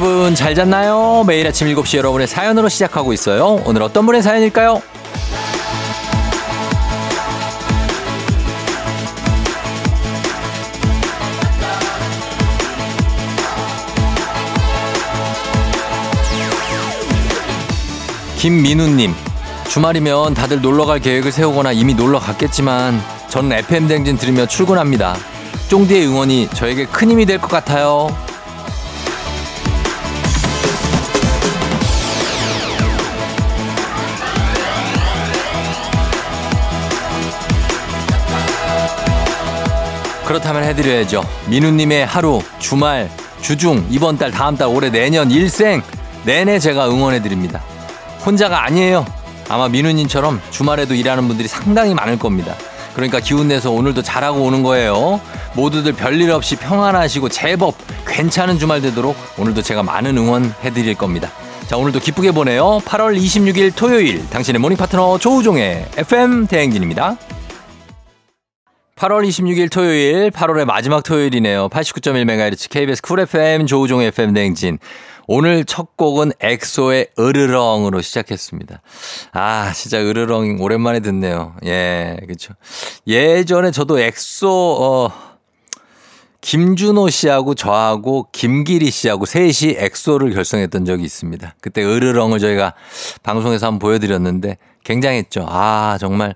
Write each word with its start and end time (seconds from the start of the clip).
여러분 0.00 0.32
잘 0.36 0.54
잤나요? 0.54 1.24
매일 1.26 1.44
아침 1.48 1.66
7시 1.66 1.96
여러분의 1.96 2.28
사연으로 2.28 2.68
시작하고 2.68 3.12
있어요. 3.12 3.60
오늘 3.64 3.82
어떤 3.82 4.06
분의 4.06 4.22
사연일까요? 4.22 4.80
김민우님, 18.36 19.14
주말이면 19.68 20.34
다들 20.34 20.60
놀러 20.60 20.84
갈 20.86 21.00
계획을 21.00 21.32
세우거나 21.32 21.72
이미 21.72 21.94
놀러 21.94 22.18
갔겠지만 22.20 23.00
저는 23.28 23.52
FM댕진 23.58 24.16
들으며 24.16 24.46
출근합니다. 24.46 25.16
쫑디의 25.68 26.06
응원이 26.06 26.48
저에게 26.54 26.86
큰 26.86 27.10
힘이 27.10 27.26
될 27.26 27.38
것 27.38 27.48
같아요. 27.48 28.16
그렇다면 40.28 40.62
해드려야죠. 40.64 41.24
민우님의 41.46 42.04
하루, 42.04 42.42
주말, 42.58 43.10
주중, 43.40 43.86
이번 43.88 44.18
달, 44.18 44.30
다음 44.30 44.58
달, 44.58 44.68
올해, 44.68 44.90
내년, 44.90 45.30
일생 45.30 45.82
내내 46.24 46.58
제가 46.58 46.90
응원해드립니다. 46.90 47.62
혼자가 48.26 48.62
아니에요. 48.66 49.06
아마 49.48 49.70
민우님처럼 49.70 50.42
주말에도 50.50 50.92
일하는 50.94 51.28
분들이 51.28 51.48
상당히 51.48 51.94
많을 51.94 52.18
겁니다. 52.18 52.54
그러니까 52.92 53.20
기운 53.20 53.48
내서 53.48 53.70
오늘도 53.70 54.02
잘하고 54.02 54.42
오는 54.42 54.62
거예요. 54.62 55.18
모두들 55.54 55.94
별일 55.94 56.30
없이 56.30 56.56
평안하시고 56.56 57.30
제법 57.30 57.74
괜찮은 58.06 58.58
주말 58.58 58.82
되도록 58.82 59.16
오늘도 59.38 59.62
제가 59.62 59.82
많은 59.82 60.18
응원 60.18 60.52
해드릴 60.62 60.94
겁니다. 60.96 61.30
자, 61.68 61.78
오늘도 61.78 62.00
기쁘게 62.00 62.32
보내요. 62.32 62.82
8월 62.84 63.18
26일 63.18 63.72
토요일 63.74 64.28
당신의 64.28 64.60
모닝 64.60 64.76
파트너 64.76 65.16
조우종의 65.16 65.86
FM 65.96 66.48
대행진입니다. 66.48 67.16
8월 68.98 69.24
26일 69.28 69.70
토요일, 69.70 70.32
8월의 70.32 70.64
마지막 70.64 71.04
토요일이네요. 71.04 71.68
89.1MHz 71.68 72.68
KBS 72.68 73.00
쿨 73.00 73.20
FM 73.20 73.66
조우종의 73.66 74.08
FM 74.08 74.34
대행진. 74.34 74.80
오늘 75.28 75.64
첫 75.64 75.96
곡은 75.96 76.32
엑소의 76.40 77.10
으르렁으로 77.16 78.00
시작했습니다. 78.00 78.82
아, 79.34 79.72
진짜 79.72 80.00
으르렁 80.00 80.56
오랜만에 80.60 80.98
듣네요. 80.98 81.54
예, 81.64 82.16
그렇죠. 82.22 82.54
예전에 83.06 83.70
저도 83.70 84.00
엑소 84.00 84.48
어 84.80 85.27
김준호 86.40 87.10
씨하고 87.10 87.54
저하고 87.54 88.28
김기리 88.32 88.90
씨하고 88.90 89.26
셋이 89.26 89.74
엑소를 89.76 90.32
결성했던 90.32 90.84
적이 90.84 91.04
있습니다. 91.04 91.54
그때 91.60 91.82
으르렁을 91.82 92.38
저희가 92.38 92.74
방송에서 93.22 93.66
한번 93.66 93.78
보여드렸는데 93.80 94.56
굉장했죠. 94.84 95.44
아, 95.48 95.98
정말, 96.00 96.34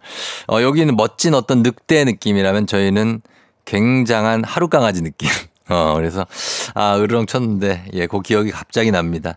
어, 0.49 0.61
여기는 0.61 0.97
멋진 0.97 1.35
어떤 1.35 1.63
늑대 1.63 2.05
느낌이라면 2.05 2.67
저희는 2.67 3.23
굉장한 3.65 4.45
하룻강아지 4.45 5.03
느낌. 5.03 5.29
어, 5.69 5.95
그래서, 5.97 6.27
아, 6.75 6.97
으르렁 6.99 7.27
쳤는데, 7.27 7.85
예, 7.95 8.07
그 8.07 8.21
기억이 8.21 8.51
갑자기 8.51 8.91
납니다. 8.91 9.37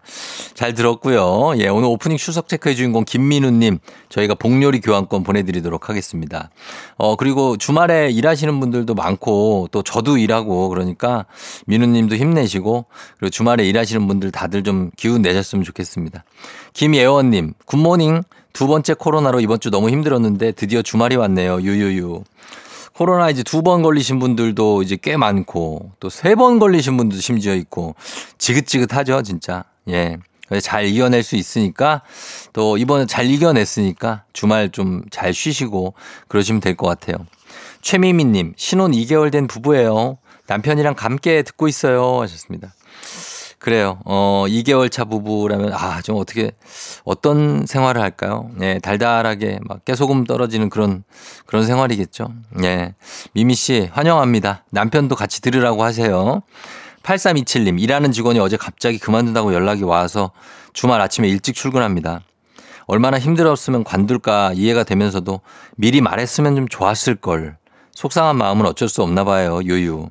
잘 0.54 0.74
들었고요. 0.74 1.54
예, 1.58 1.68
오늘 1.68 1.88
오프닝 1.90 2.18
추석 2.18 2.48
체크의 2.48 2.76
주인공 2.76 3.06
김민우님, 3.06 3.80
저희가 4.10 4.36
복요리 4.36 4.82
교환권 4.82 5.24
보내드리도록 5.24 5.90
하겠습니다. 5.90 6.50
어, 6.98 7.16
그리고 7.16 7.58
주말에 7.58 8.10
일하시는 8.10 8.60
분들도 8.60 8.94
많고, 8.96 9.70
또 9.72 9.84
저도 9.84 10.18
일하고, 10.18 10.70
그러니까 10.70 11.26
민우님도 11.68 12.16
힘내시고, 12.16 12.86
그리고 13.20 13.30
주말에 13.30 13.66
일하시는 13.66 14.08
분들 14.08 14.32
다들 14.32 14.64
좀 14.64 14.92
기운 14.98 15.22
내셨으면 15.22 15.64
좋겠습니다. 15.64 16.24
김예원님, 16.74 17.54
굿모닝. 17.66 18.24
두 18.56 18.68
번째 18.68 18.94
코로나로 18.94 19.42
이번 19.42 19.60
주 19.60 19.70
너무 19.70 19.90
힘들었는데 19.90 20.54
드디어 20.54 20.82
주말이 20.82 21.18
왔네요. 21.18 21.62
유유유. 21.62 22.24
코로나 22.96 23.30
이제 23.30 23.44
두 23.44 23.62
번 23.62 23.82
걸리신 23.82 24.20
분들도 24.20 24.82
이제 24.84 24.98
꽤 25.02 25.18
많고 25.18 25.92
또 26.00 26.08
세 26.10 26.36
번 26.36 26.60
걸리신 26.60 26.96
분도 26.98 27.18
심지어 27.18 27.54
있고 27.56 27.96
지긋지긋하죠, 28.38 29.22
진짜. 29.24 29.66
예. 29.90 30.18
잘 30.62 30.86
이겨낼 30.86 31.24
수 31.24 31.36
있으니까 31.36 32.04
또 32.54 32.78
이번에 32.78 33.06
잘 33.08 33.26
이겨냈으니까 33.30 34.24
주말 34.34 34.70
좀 34.70 35.02
잘 35.12 35.34
쉬시고 35.34 35.96
그러시면 36.28 36.62
될 36.62 36.76
것 36.76 36.88
같아요. 36.88 37.26
최미미님, 37.82 38.54
신혼 38.56 38.92
2개월 38.92 39.32
된 39.32 39.48
부부예요. 39.48 40.18
남편이랑 40.48 40.96
함께 40.98 41.42
듣고 41.42 41.68
있어요. 41.68 42.22
하셨습니다. 42.22 42.74
그래요. 43.60 44.00
어, 44.06 44.46
2개월 44.48 44.92
차 44.92 45.06
부부라면, 45.06 45.74
아, 45.74 46.02
좀 46.02 46.18
어떻게, 46.18 46.52
어떤 47.04 47.66
생활을 47.66 48.02
할까요? 48.02 48.52
예, 48.62 48.80
달달하게 48.80 49.60
막 49.64 49.84
깨소금 49.86 50.26
떨어지는 50.26 50.70
그런, 50.70 51.04
그런 51.46 51.66
생활이겠죠. 51.66 52.32
예. 52.64 52.94
미미 53.34 53.56
씨, 53.56 53.90
환영합니다. 53.92 54.66
남편도 54.72 55.16
같이 55.16 55.42
들으라고 55.42 55.84
하세요. 55.84 56.42
8327님, 57.04 57.80
일하는 57.80 58.12
직원이 58.12 58.40
어제 58.40 58.58
갑자기 58.58 58.98
그만둔다고 58.98 59.54
연락이 59.54 59.84
와서 59.84 60.32
주말 60.74 61.02
아침에 61.02 61.28
일찍 61.28 61.56
출근합니다. 61.56 62.22
얼마나 62.88 63.18
힘들었으면 63.18 63.84
관둘까 63.84 64.54
이해가 64.54 64.84
되면서도 64.84 65.42
미리 65.76 66.02
말했으면 66.02 66.56
좀 66.56 66.68
좋았을 66.68 67.16
걸. 67.16 67.58
속상한 67.92 68.38
마음은 68.38 68.66
어쩔 68.66 68.90
수 68.90 69.02
없나 69.02 69.24
봐요, 69.24 69.62
유유. 69.64 70.10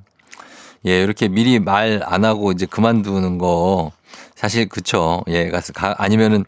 예, 0.87 1.03
이렇게 1.03 1.28
미리 1.28 1.59
말 1.59 2.00
안 2.05 2.25
하고 2.25 2.53
이제 2.53 2.67
그만두는 2.67 3.39
거 3.39 3.93
사실 4.34 4.69
그쵸. 4.69 5.22
예, 5.28 5.49
가서 5.50 5.72
가, 5.72 5.95
아니면은 5.99 6.45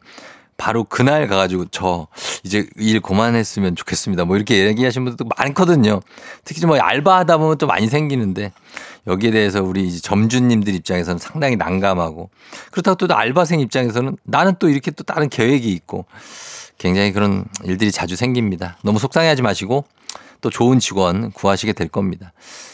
바로 0.59 0.85
그날 0.85 1.27
가가지고 1.29 1.67
저 1.71 2.07
이제 2.43 2.67
일 2.77 3.01
그만했으면 3.01 3.77
좋겠습니다. 3.77 4.25
뭐 4.25 4.37
이렇게 4.37 4.67
얘기하신 4.67 5.05
분들도 5.05 5.29
많거든요. 5.37 6.01
특히 6.45 6.65
뭐 6.65 6.79
알바하다 6.79 7.37
보면 7.39 7.59
또 7.59 7.67
많이 7.67 7.89
생기는데 7.89 8.53
여기에 9.07 9.33
대해서 9.33 9.63
우리 9.63 9.87
이제 9.87 10.01
점주님들 10.01 10.75
입장에서는 10.75 11.19
상당히 11.19 11.57
난감하고 11.57 12.31
그렇다고 12.71 13.07
또 13.07 13.15
알바생 13.15 13.61
입장에서는 13.61 14.17
나는 14.25 14.55
또 14.59 14.71
이렇게 14.71 14.91
또 14.91 15.05
다른 15.05 15.29
계획이 15.29 15.71
있고 15.73 16.07
굉장히 16.79 17.13
그런 17.13 17.45
일들이 17.65 17.93
자주 17.93 18.17
생깁니다. 18.17 18.79
너무 18.83 18.99
속상해하지 18.99 19.43
마시고 19.43 19.85
또 20.47 20.51
좋은 20.51 20.79
직원 20.79 21.33
구하시게 21.33 21.73
될 21.73 21.89
겁니다. 21.89 22.33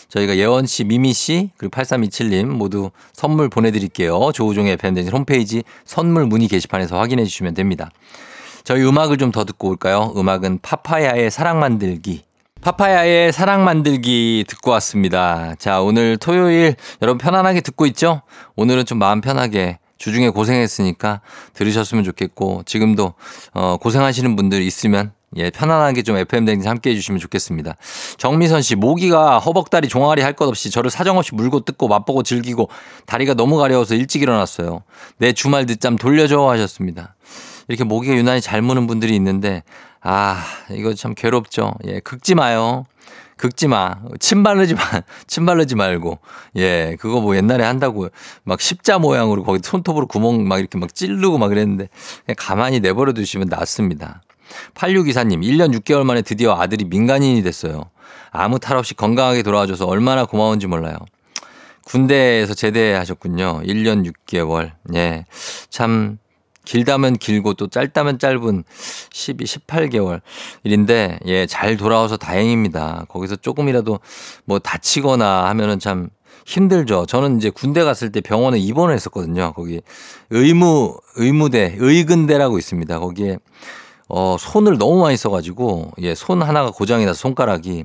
저희가 0.08 0.36
예원 0.36 0.66
씨, 0.66 0.84
미미 0.84 1.14
씨, 1.14 1.48
그리고 1.56 1.70
8327님 1.70 2.44
모두 2.44 2.90
선물 3.14 3.48
보내드릴게요. 3.48 4.30
조우종의 4.34 4.76
팬데믹 4.76 5.10
홈페이지 5.10 5.64
선물 5.86 6.26
문의 6.26 6.48
게시판에서 6.48 6.98
확인해 6.98 7.24
주시면 7.24 7.54
됩니다. 7.54 7.90
저희 8.62 8.86
음악을 8.86 9.16
좀 9.16 9.32
더 9.32 9.46
듣고 9.46 9.70
올까요? 9.70 10.12
음악은 10.14 10.58
파파야의 10.60 11.30
사랑 11.30 11.60
만들기. 11.60 12.24
파파야의 12.60 13.32
사랑 13.32 13.64
만들기 13.64 14.44
듣고 14.46 14.70
왔습니다. 14.72 15.54
자, 15.58 15.80
오늘 15.80 16.18
토요일 16.18 16.74
여러분 17.00 17.16
편안하게 17.16 17.62
듣고 17.62 17.86
있죠? 17.86 18.20
오늘은 18.54 18.84
좀 18.84 18.98
마음 18.98 19.22
편하게 19.22 19.78
주중에 19.96 20.28
고생했으니까 20.28 21.22
들으셨으면 21.54 22.04
좋겠고 22.04 22.64
지금도 22.66 23.14
어 23.54 23.78
고생하시는 23.78 24.36
분들 24.36 24.60
있으면 24.60 25.12
예, 25.36 25.50
편안하게 25.50 26.02
좀 26.02 26.16
FM 26.16 26.44
댕진 26.44 26.68
함께 26.68 26.90
해주시면 26.90 27.18
좋겠습니다. 27.20 27.76
정미선 28.18 28.62
씨, 28.62 28.74
모기가 28.76 29.38
허벅다리 29.38 29.88
종아리 29.88 30.20
할 30.22 30.32
것 30.32 30.48
없이 30.48 30.70
저를 30.70 30.90
사정없이 30.90 31.34
물고 31.34 31.60
뜯고 31.60 31.88
맛보고 31.88 32.22
즐기고 32.22 32.68
다리가 33.06 33.34
너무 33.34 33.58
가려워서 33.58 33.94
일찍 33.94 34.22
일어났어요. 34.22 34.82
내 35.18 35.32
주말 35.32 35.66
늦잠 35.66 35.96
돌려줘 35.96 36.48
하셨습니다. 36.48 37.14
이렇게 37.68 37.84
모기가 37.84 38.14
유난히 38.14 38.40
잘 38.40 38.62
무는 38.62 38.86
분들이 38.86 39.14
있는데, 39.16 39.62
아, 40.00 40.42
이거 40.70 40.94
참 40.94 41.14
괴롭죠. 41.14 41.74
예, 41.86 42.00
긁지 42.00 42.34
마요. 42.34 42.84
긁지 43.36 43.68
마. 43.68 43.96
침 44.20 44.42
바르지 44.42 44.74
마. 44.74 44.80
침 45.26 45.46
바르지 45.46 45.74
말고. 45.74 46.18
예, 46.56 46.96
그거 47.00 47.20
뭐 47.20 47.36
옛날에 47.36 47.64
한다고 47.64 48.08
막 48.44 48.60
십자 48.60 48.98
모양으로 48.98 49.42
거기 49.44 49.60
손톱으로 49.62 50.06
구멍 50.06 50.46
막 50.46 50.58
이렇게 50.58 50.78
막 50.78 50.94
찌르고 50.94 51.38
막 51.38 51.48
그랬는데 51.48 51.88
그냥 52.24 52.36
가만히 52.38 52.80
내버려 52.80 53.12
두시면 53.12 53.48
낫습니다. 53.48 54.22
8624님, 54.74 55.42
1년 55.42 55.74
6개월 55.80 56.04
만에 56.04 56.22
드디어 56.22 56.54
아들이 56.54 56.84
민간인이 56.84 57.42
됐어요. 57.42 57.90
아무 58.30 58.58
탈 58.58 58.76
없이 58.76 58.94
건강하게 58.94 59.42
돌아와줘서 59.42 59.86
얼마나 59.86 60.24
고마운지 60.24 60.66
몰라요. 60.66 60.96
군대에서 61.84 62.54
제대하셨군요. 62.54 63.62
1년 63.64 64.10
6개월. 64.10 64.72
예. 64.94 65.26
참, 65.68 66.18
길다면 66.64 67.16
길고 67.16 67.54
또 67.54 67.66
짧다면 67.66 68.18
짧은 68.18 68.64
12, 69.12 69.44
18개월 69.44 70.20
일인데, 70.62 71.18
예, 71.26 71.46
잘 71.46 71.76
돌아와서 71.76 72.16
다행입니다. 72.16 73.06
거기서 73.08 73.36
조금이라도 73.36 73.98
뭐 74.44 74.58
다치거나 74.60 75.48
하면은 75.48 75.80
참 75.80 76.08
힘들죠. 76.46 77.06
저는 77.06 77.36
이제 77.36 77.50
군대 77.50 77.82
갔을 77.84 78.10
때 78.12 78.20
병원에 78.20 78.58
입원을 78.58 78.94
했었거든요. 78.94 79.52
거기 79.54 79.80
의무, 80.30 80.98
의무대, 81.16 81.76
의근대라고 81.78 82.58
있습니다. 82.58 82.98
거기에 82.98 83.38
어, 84.08 84.36
손을 84.38 84.78
너무 84.78 85.00
많이 85.00 85.16
써가지고, 85.16 85.92
예, 86.02 86.14
손 86.14 86.42
하나가 86.42 86.70
고장이 86.70 87.04
나서 87.04 87.18
손가락이. 87.18 87.84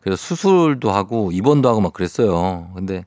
그래서 0.00 0.16
수술도 0.16 0.90
하고, 0.90 1.32
입원도 1.32 1.68
하고 1.68 1.80
막 1.80 1.92
그랬어요. 1.92 2.70
근데 2.74 3.04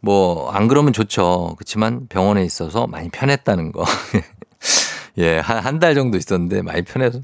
뭐, 0.00 0.50
안 0.50 0.68
그러면 0.68 0.92
좋죠. 0.92 1.54
그렇지만 1.58 2.06
병원에 2.08 2.44
있어서 2.44 2.86
많이 2.86 3.08
편했다는 3.10 3.72
거. 3.72 3.84
예, 5.18 5.38
한, 5.38 5.58
한 5.58 5.78
달 5.80 5.94
정도 5.94 6.16
있었는데 6.18 6.62
많이 6.62 6.82
편해서 6.82 7.18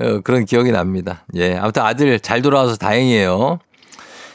어, 0.00 0.20
그런 0.24 0.44
기억이 0.44 0.72
납니다. 0.72 1.24
예, 1.36 1.54
아무튼 1.56 1.82
아들 1.82 2.18
잘 2.20 2.42
돌아와서 2.42 2.76
다행이에요. 2.76 3.58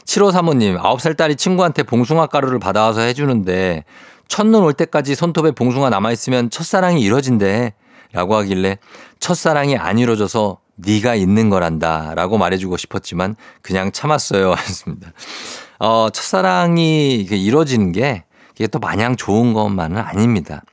7호 0.05 0.31
사모님, 0.31 0.77
9살 0.77 1.17
딸이 1.17 1.35
친구한테 1.35 1.83
봉숭아 1.83 2.27
가루를 2.27 2.59
받아와서 2.59 3.01
해주는데 3.01 3.83
첫눈 4.29 4.63
올 4.63 4.73
때까지 4.73 5.15
손톱에 5.15 5.51
봉숭아 5.51 5.89
남아있으면 5.89 6.49
첫사랑이 6.49 7.01
이뤄진대. 7.01 7.73
라고 8.13 8.35
하길래 8.35 8.77
첫사랑이 9.19 9.77
안 9.77 9.97
이루어져서 9.99 10.59
네가 10.75 11.15
있는 11.15 11.49
거란다 11.49 12.13
라고 12.15 12.37
말해주고 12.37 12.77
싶었지만 12.77 13.35
그냥 13.61 13.91
참았어요 13.91 14.51
하셨습니다. 14.55 15.11
어, 15.79 16.09
첫사랑이 16.11 17.15
이루어지는 17.29 17.91
게 17.91 18.23
이게 18.55 18.67
또 18.67 18.79
마냥 18.79 19.15
좋은 19.15 19.53
것만은 19.53 19.97
아닙니다. 19.97 20.63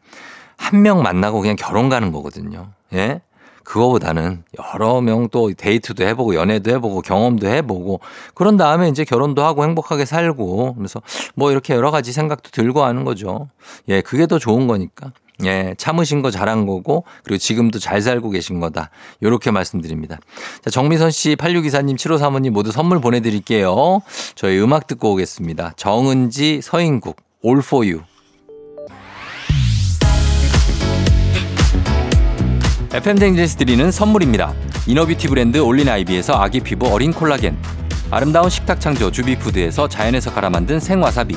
한 0.56 0.82
명 0.82 1.02
만나고 1.02 1.40
그냥 1.40 1.56
결혼 1.56 1.88
가는 1.88 2.12
거거든요. 2.12 2.70
예? 2.94 3.20
그거보다는 3.64 4.44
여러 4.74 5.00
명 5.00 5.28
또 5.30 5.52
데이트도 5.52 6.04
해보고 6.06 6.34
연애도 6.34 6.70
해보고 6.70 7.00
경험도 7.00 7.46
해보고 7.48 8.00
그런 8.34 8.56
다음에 8.58 8.88
이제 8.88 9.04
결혼도 9.04 9.42
하고 9.42 9.64
행복하게 9.64 10.04
살고 10.04 10.74
그래서 10.76 11.00
뭐 11.34 11.50
이렇게 11.50 11.74
여러 11.74 11.90
가지 11.90 12.12
생각도 12.12 12.50
들고 12.50 12.84
하는 12.84 13.04
거죠. 13.04 13.48
예, 13.88 14.02
그게 14.02 14.26
더 14.26 14.38
좋은 14.38 14.66
거니까. 14.66 15.12
예, 15.42 15.74
참으신 15.76 16.22
거 16.22 16.30
잘한 16.30 16.66
거고 16.66 17.04
그리고 17.24 17.38
지금도 17.38 17.78
잘 17.78 18.00
살고 18.00 18.30
계신 18.30 18.60
거다. 18.60 18.90
요렇게 19.22 19.50
말씀드립니다. 19.50 20.18
자, 20.62 20.70
정미선 20.70 21.10
씨, 21.10 21.34
8624님, 21.36 21.96
7535님 21.96 22.50
모두 22.50 22.70
선물 22.70 23.00
보내 23.00 23.20
드릴게요. 23.20 24.00
저희 24.36 24.60
음악 24.60 24.86
듣고 24.86 25.12
오겠습니다. 25.12 25.72
정은지, 25.76 26.60
서인국, 26.62 27.16
All 27.44 27.58
for 27.58 27.86
you. 27.86 28.04
FM 32.92 33.18
댕진에서 33.18 33.56
드리는 33.56 33.90
선물입니다. 33.90 34.54
이너뷰티 34.86 35.26
브랜드 35.26 35.58
올린 35.58 35.88
아이비에서 35.88 36.34
아기 36.34 36.60
피부 36.60 36.86
어린 36.86 37.12
콜라겐. 37.12 37.56
아름다운 38.10 38.48
식탁 38.48 38.80
창조 38.80 39.10
주비푸드에서 39.10 39.88
자연에서 39.88 40.32
갈아 40.32 40.48
만든 40.48 40.78
생와사비. 40.78 41.36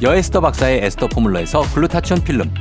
여에스더 0.00 0.40
박사의 0.40 0.84
에스더 0.84 1.08
포뮬러에서 1.08 1.62
글루타치온 1.74 2.22
필름, 2.22 2.54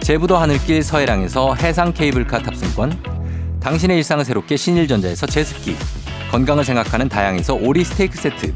제부도 0.00 0.36
하늘길 0.36 0.84
서해랑에서 0.84 1.54
해상 1.54 1.92
케이블카 1.92 2.38
탑승권, 2.38 3.58
당신의 3.60 3.96
일상을 3.96 4.24
새롭게 4.24 4.56
신일전자에서 4.56 5.26
제습기, 5.26 5.74
건강을 6.30 6.64
생각하는 6.64 7.08
다향에서 7.08 7.54
오리 7.54 7.82
스테이크 7.82 8.16
세트, 8.16 8.54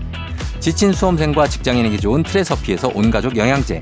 지친 0.60 0.92
수험생과 0.92 1.48
직장인에게 1.48 1.96
좋은 1.96 2.22
트레서피에서 2.22 2.92
온가족 2.94 3.36
영양제, 3.36 3.80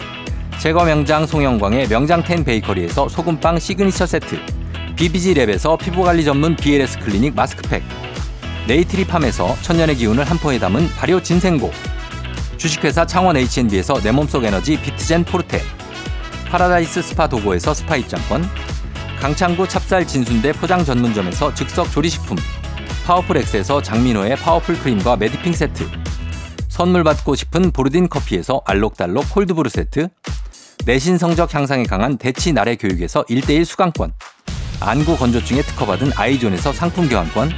제과 0.58 0.84
명장 0.84 1.26
송영광의 1.26 1.88
명장텐 1.88 2.44
베이커리에서 2.44 3.10
소금빵 3.10 3.58
시그니처 3.58 4.06
세트 4.06 4.38
BBG랩에서 4.96 5.78
피부관리 5.78 6.24
전문 6.24 6.56
BLS 6.56 6.98
클리닉 6.98 7.34
마스크팩 7.34 7.82
네이트리팜에서 8.68 9.56
천년의 9.62 9.96
기운을 9.96 10.24
한 10.24 10.36
포에 10.36 10.58
담은 10.58 10.88
발효 10.96 11.22
진생고 11.22 11.70
주식회사 12.60 13.06
창원 13.06 13.38
H&B에서 13.38 13.94
내 14.02 14.10
몸속 14.10 14.44
에너지 14.44 14.78
비트젠 14.78 15.24
포르테 15.24 15.62
파라다이스 16.50 17.00
스파 17.00 17.26
도고에서 17.26 17.72
스파 17.72 17.96
입장권 17.96 18.44
강창구 19.18 19.66
찹쌀 19.66 20.06
진순대 20.06 20.52
포장 20.52 20.84
전문점에서 20.84 21.54
즉석 21.54 21.90
조리식품 21.90 22.36
파워풀 23.06 23.38
엑스에서 23.38 23.80
장민호의 23.80 24.36
파워풀 24.36 24.78
크림과 24.78 25.16
매디핑 25.16 25.54
세트 25.54 25.88
선물 26.68 27.02
받고 27.02 27.34
싶은 27.34 27.70
보르딘 27.70 28.10
커피에서 28.10 28.60
알록달록 28.66 29.30
콜드브루 29.30 29.70
세트 29.70 30.10
내신 30.84 31.16
성적 31.16 31.54
향상에 31.54 31.84
강한 31.84 32.18
대치 32.18 32.52
나래 32.52 32.76
교육에서 32.76 33.22
1대1 33.24 33.66
수강권, 33.66 34.14
안구 34.80 35.18
건조증에 35.18 35.60
특허받은 35.60 36.12
아이존에서 36.16 36.72
상품 36.72 37.06
교환권, 37.06 37.52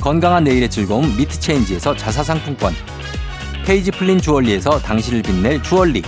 건강한 0.00 0.44
내일의 0.44 0.70
즐거움 0.70 1.16
미트체인지에서 1.16 1.96
자사 1.96 2.22
상품권, 2.22 2.72
페이지 3.64 3.90
플린 3.90 4.20
주얼리에서 4.20 4.80
당신을 4.80 5.22
빛낼 5.22 5.62
주얼리, 5.62 6.02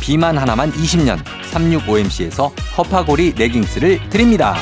비만 0.00 0.36
하나만 0.36 0.72
20년 0.72 1.18
365MC에서 1.52 2.52
허파고리 2.76 3.34
레깅스를 3.36 4.08
드립니다. 4.10 4.56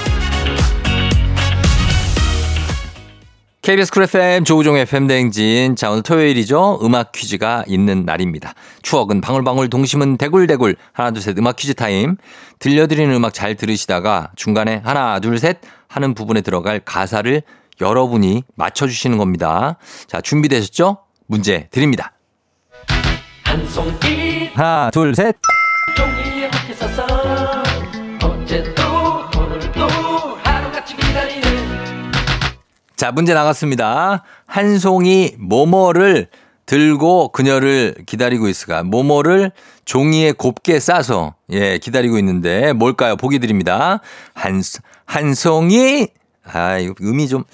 KBS 3.63 3.93
쿨 3.93 4.03
FM 4.03 4.45
조우종의 4.45 4.83
FM 4.83 5.07
대행진. 5.07 5.77
자, 5.77 5.91
오늘 5.91 6.03
토요일이죠. 6.03 6.81
음악 6.83 7.13
퀴즈가 7.13 7.65
있는 7.69 8.05
날입니다. 8.05 8.55
추억은 8.83 9.21
방울방울 9.21 9.71
동심은 9.71 10.17
대굴대굴. 10.17 10.75
하나, 10.93 11.13
둘, 11.13 11.23
셋 11.23 11.39
음악 11.39 11.55
퀴즈 11.57 11.75
타임. 11.75 12.17
들려드리는 12.59 13.15
음악 13.15 13.33
잘 13.33 13.55
들으시다가 13.55 14.33
중간에 14.35 14.83
하나, 14.85 15.21
둘, 15.21 15.39
셋 15.39 15.61
하는 15.87 16.15
부분에 16.15 16.41
들어갈 16.41 16.81
가사를 16.81 17.41
여러분이 17.81 18.43
맞춰주시는 18.57 19.17
겁니다. 19.17 19.77
자, 20.09 20.21
준비되셨죠? 20.21 20.99
문제 21.33 21.67
드립니다. 21.71 22.13
하나, 24.55 24.91
둘, 24.91 25.15
셋. 25.15 25.35
자, 32.97 33.13
문제 33.13 33.33
나갔습니다. 33.33 34.25
한 34.45 34.79
송이 34.79 35.37
모모를 35.39 36.29
들고 36.67 37.31
그녀를 37.31 37.95
기다리고 38.05 38.47
있을까? 38.49 38.83
모모를 38.83 39.53
종이에 39.87 40.33
곱게 40.33 40.81
싸서, 40.81 41.35
예, 41.51 41.79
기다리고 41.79 42.19
있는데, 42.19 42.75
뭘까요? 42.75 43.17
보기 43.17 43.39
드립니다. 43.39 44.01
한, 44.35 44.63
한 45.07 45.33
송이, 45.33 46.09
아, 46.45 46.79
이거 46.79 46.95
음이 47.01 47.29
좀, 47.29 47.45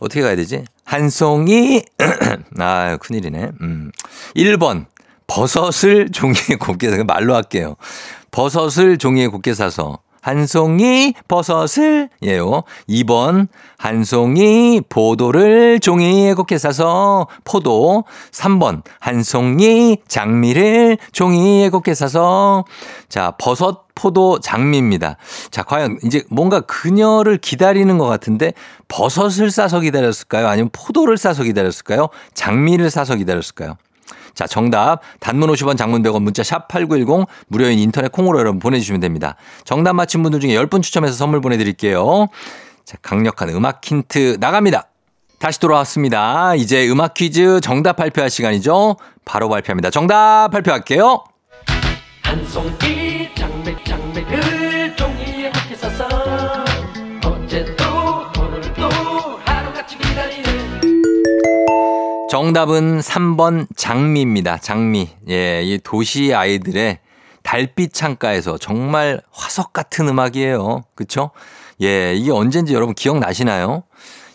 어떻게 0.00 0.22
가야 0.22 0.36
되지? 0.36 0.64
한 0.84 1.10
송이, 1.10 1.82
아, 2.58 2.96
큰일이네. 2.98 3.50
음. 3.60 3.90
1번, 4.36 4.86
버섯을 5.26 6.10
종이에 6.10 6.56
곱게, 6.58 6.90
싸서, 6.90 7.04
말로 7.04 7.34
할게요. 7.34 7.76
버섯을 8.30 8.98
종이에 8.98 9.28
곱게 9.28 9.54
싸서. 9.54 9.98
한 10.20 10.46
송이 10.46 11.14
버섯을 11.26 12.10
예요. 12.22 12.62
2번 12.88 13.48
한 13.78 14.04
송이 14.04 14.82
포도를 14.88 15.80
종이에 15.80 16.34
곱게 16.34 16.58
싸서 16.58 17.28
포도. 17.44 18.04
3번 18.32 18.82
한 19.00 19.22
송이 19.22 19.98
장미를 20.06 20.98
종이에 21.12 21.70
곱게 21.70 21.94
싸서 21.94 22.64
자 23.08 23.32
버섯 23.38 23.87
포도 23.98 24.38
장미입니다. 24.38 25.16
자 25.50 25.62
과연 25.62 25.98
이제 26.04 26.22
뭔가 26.30 26.60
그녀를 26.60 27.38
기다리는 27.38 27.98
것 27.98 28.06
같은데 28.06 28.52
버섯을 28.86 29.50
싸서 29.50 29.80
기다렸을까요? 29.80 30.46
아니면 30.46 30.70
포도를 30.72 31.18
싸서 31.18 31.42
기다렸을까요? 31.42 32.08
장미를 32.34 32.90
싸서 32.90 33.16
기다렸을까요? 33.16 33.76
자, 34.34 34.46
정답. 34.46 35.00
단문 35.18 35.50
50원 35.50 35.76
장문 35.76 36.00
100원 36.04 36.22
문자 36.22 36.44
샵 36.44 36.68
8910 36.68 37.26
무료인 37.48 37.76
인터넷 37.80 38.12
콩으로 38.12 38.38
여러분 38.38 38.60
보내주시면 38.60 39.00
됩니다. 39.00 39.34
정답 39.64 39.94
맞힌 39.94 40.22
분들 40.22 40.38
중에 40.38 40.54
10분 40.54 40.80
추첨해서 40.80 41.16
선물 41.16 41.40
보내드릴게요. 41.40 42.28
자, 42.84 42.96
강력한 43.02 43.48
음악 43.48 43.84
힌트 43.84 44.36
나갑니다. 44.38 44.88
다시 45.40 45.58
돌아왔습니다. 45.58 46.54
이제 46.54 46.88
음악 46.88 47.14
퀴즈 47.14 47.60
정답 47.60 47.96
발표할 47.96 48.30
시간이죠. 48.30 48.96
바로 49.24 49.48
발표합니다. 49.48 49.90
정답 49.90 50.50
발표할게요. 50.52 51.24
한 52.22 52.46
송이 52.46 53.07
정답은 62.38 63.00
3번 63.00 63.66
장미입니다. 63.74 64.58
장미. 64.58 65.08
예, 65.28 65.60
이 65.64 65.76
도시 65.82 66.32
아이들의 66.32 67.00
달빛 67.42 67.92
창가에서 67.92 68.58
정말 68.58 69.20
화석 69.32 69.72
같은 69.72 70.06
음악이에요. 70.06 70.84
그쵸? 70.94 71.32
예, 71.82 72.14
이게 72.14 72.30
언젠지 72.30 72.74
여러분 72.74 72.94
기억나시나요? 72.94 73.82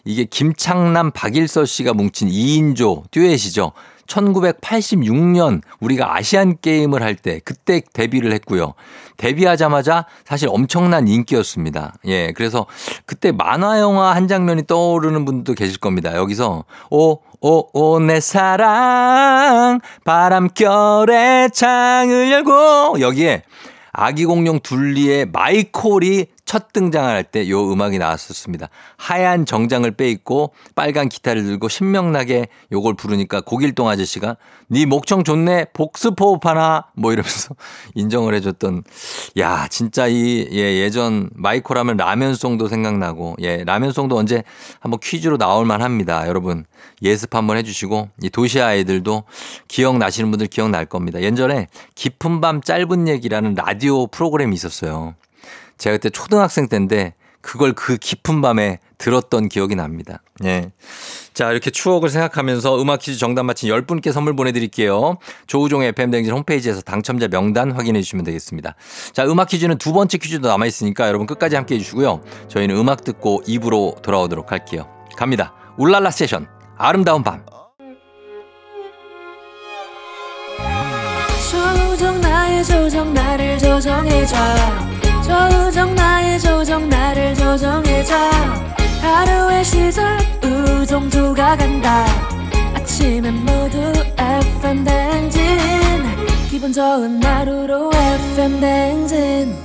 이게 0.04 0.26
김창남, 0.26 1.12
박일서 1.12 1.64
씨가 1.64 1.94
뭉친 1.94 2.28
2인조 2.28 3.10
듀엣이죠. 3.10 3.72
1986년 4.08 5.62
우리가 5.80 6.16
아시안 6.16 6.58
게임을 6.62 7.02
할 7.02 7.16
때 7.16 7.40
그때 7.44 7.82
데뷔를 7.94 8.34
했고요. 8.34 8.74
데뷔하자마자 9.18 10.06
사실 10.26 10.50
엄청난 10.50 11.08
인기였습니다. 11.08 11.94
예. 12.06 12.32
그래서 12.34 12.66
그때 13.06 13.32
만화 13.32 13.80
영화 13.80 14.16
한 14.16 14.28
장면이 14.28 14.66
떠오르는 14.68 15.26
분도 15.26 15.54
계실 15.54 15.80
겁니다. 15.80 16.16
여기서 16.16 16.66
오, 16.90 17.20
오, 17.40 17.70
오, 17.74 18.00
내 18.00 18.20
사랑, 18.20 19.80
바람결에 20.06 21.50
창을 21.54 22.32
열고, 22.32 23.02
여기에 23.02 23.44
아기 23.92 24.26
공룡 24.26 24.60
둘리의 24.60 25.28
마이콜이 25.32 26.26
첫 26.46 26.74
등장할 26.74 27.24
때 27.24 27.44
요 27.50 27.72
음악이 27.72 27.98
나왔었습니다. 27.98 28.70
하얀 28.98 29.46
정장을 29.46 29.90
빼입고 29.92 30.54
빨간 30.76 31.10
기타를 31.10 31.44
들고 31.44 31.70
신명나게 31.70 32.48
요걸 32.72 32.96
부르니까 32.96 33.42
고길동 33.42 33.88
아저씨가 33.90 34.38
네 34.68 34.86
목청 34.86 35.24
좋네 35.24 35.68
복습 35.74 36.20
호흡하나 36.20 36.86
뭐 36.96 37.12
이러면서 37.14 37.56
인정을 37.96 38.34
해줬던 38.36 38.84
야 39.40 39.68
진짜 39.70 40.08
이 40.08 40.48
예, 40.52 40.80
예전 40.82 41.30
마이콜 41.34 41.78
하면 41.78 41.98
라면송도 41.98 42.68
생각나고 42.68 43.36
예 43.42 43.64
라면송도 43.64 44.18
언제 44.18 44.44
한번 44.80 45.00
퀴즈로 45.02 45.38
나올 45.38 45.66
만합니다. 45.66 46.28
여러분 46.28 46.66
예습 47.02 47.36
한번 47.36 47.58
해주시고 47.58 48.10
이 48.24 48.30
도시 48.30 48.62
아이들도 48.62 49.24
기억 49.68 49.98
나시는 49.98 50.32
분들 50.32 50.48
기억 50.48 50.70
날 50.70 50.86
겁니다. 50.86 51.22
예전에 51.22 51.68
깊은 51.96 52.42
밤 52.42 52.62
짧은 52.62 53.08
얘기라는 53.08 53.54
라디오 53.56 54.08
프로그램이 54.08 54.56
있었어요. 54.56 55.16
제가 55.84 55.98
그때 55.98 56.10
초등학생 56.10 56.70
때인데 56.70 57.14
그걸 57.42 57.74
그 57.74 57.98
깊은 57.98 58.40
밤에 58.40 58.80
들었던 58.98 59.50
기억이 59.50 59.76
납니다. 59.76 60.24
예. 60.46 60.72
자, 61.34 61.52
이렇게 61.52 61.72
추억을 61.72 62.08
생각하면서 62.08 62.82
음악 62.82 63.02
퀴즈 63.02 63.20
정답 63.20 63.44
맞힌 63.44 63.70
10분께 63.70 64.14
선물 64.14 64.34
보내드릴게요. 64.34 65.18
조우종의 65.46 65.90
FM댕진 65.90 66.34
홈페이지에서 66.34 66.80
당첨자 66.80 67.28
명단 67.28 67.74
확인해 67.74 68.02
주시면 68.02 68.24
되겠습니다. 68.24 68.76
자, 69.12 69.26
음악 69.26 69.50
퀴즈는 69.50 69.78
두 69.78 69.92
번째 69.92 70.18
퀴즈도 70.20 70.48
남아있으니까 70.48 71.10
여러분 71.10 71.28
끝까지 71.28 71.58
함께 71.58 71.76
해주시고요. 71.76 72.22
저희는 72.48 72.78
음악 72.78 73.04
듣고 73.04 73.44
입으로 73.46 73.98
돌아오도록 74.02 74.54
할게요. 74.54 74.88
갑니다. 75.18 75.54
울랄라 75.78 76.12
세션. 76.12 76.48
아름다운 76.78 77.24
밤. 77.24 77.44
조정 81.52 82.22
나의 82.22 82.64
조정 82.64 83.14
나를 83.14 83.58
조정해줘 83.58 84.93
조정 85.24 85.96
나의 85.96 86.40
조정 86.40 86.90
나를 86.90 87.34
조정해줘 87.36 88.16
하루의 89.02 89.64
시절 89.64 90.18
우정조가 90.44 91.58
간다 91.58 92.06
아침엔 92.76 93.34
모두 93.36 93.78
FM 94.18 94.84
댕진 94.84 95.42
기분 96.50 96.74
좋은 96.74 97.24
하루로 97.24 97.92
FM 97.94 98.60
댕진 98.60 99.56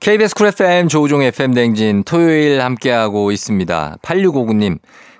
KBS 0.00 0.34
쿨 0.34 0.46
FM 0.48 0.88
조우종 0.88 1.22
FM 1.22 1.52
댕진 1.52 2.04
토요일 2.04 2.62
함께하고 2.62 3.32
있습니다. 3.32 3.98
8659님 4.00 4.78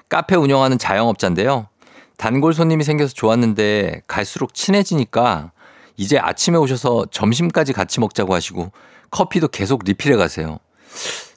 카페 0.09 0.37
운영하는 0.37 0.79
자영업자인데요. 0.79 1.69
단골 2.17 2.55
손님이 2.55 2.85
생겨서 2.85 3.13
좋았는데 3.13 4.03
갈수록 4.07 4.55
친해지니까 4.55 5.53
이제 6.01 6.19
아침에 6.19 6.57
오셔서 6.57 7.05
점심까지 7.11 7.75
같이 7.75 8.01
먹자고 8.01 8.35
하시고 8.35 8.73
커피도 9.11 9.49
계속 9.49 9.83
리필해 9.85 10.17
가세요. 10.17 10.59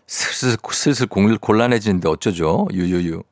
슬슬 0.08 0.55
슬슬 0.72 1.05
공- 1.08 1.38
곤란해지는데 1.38 2.08
어쩌죠? 2.08 2.67
유유유. 2.72 3.24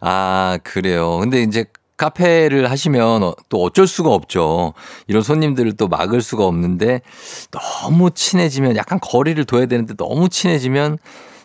아 0.00 0.58
그래요. 0.64 1.18
근데 1.18 1.42
이제 1.42 1.66
카페를 1.98 2.70
하시면 2.70 3.22
어- 3.22 3.34
또 3.50 3.62
어쩔 3.62 3.86
수가 3.86 4.08
없죠. 4.08 4.72
이런 5.06 5.22
손님들을 5.22 5.76
또 5.76 5.86
막을 5.86 6.22
수가 6.22 6.46
없는데 6.46 7.02
너무 7.50 8.10
친해지면 8.10 8.76
약간 8.76 8.98
거리를 9.02 9.44
둬야 9.44 9.66
되는데 9.66 9.92
너무 9.98 10.30
친해지면 10.30 10.96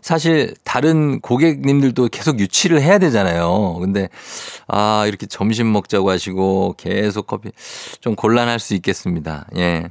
사실 0.05 0.53
다른 0.63 1.19
고객님들도 1.19 2.09
계속 2.09 2.39
유치를 2.39 2.79
해야 2.79 2.99
되잖아요. 2.99 3.79
근데 3.81 4.07
아, 4.67 5.03
이렇게 5.07 5.25
점심 5.25 5.71
먹자고 5.73 6.11
하시고 6.11 6.75
계속 6.77 7.25
커피 7.25 7.49
좀 8.01 8.13
곤란할 8.15 8.59
수 8.59 8.75
있겠습니다. 8.75 9.47
예. 9.57 9.89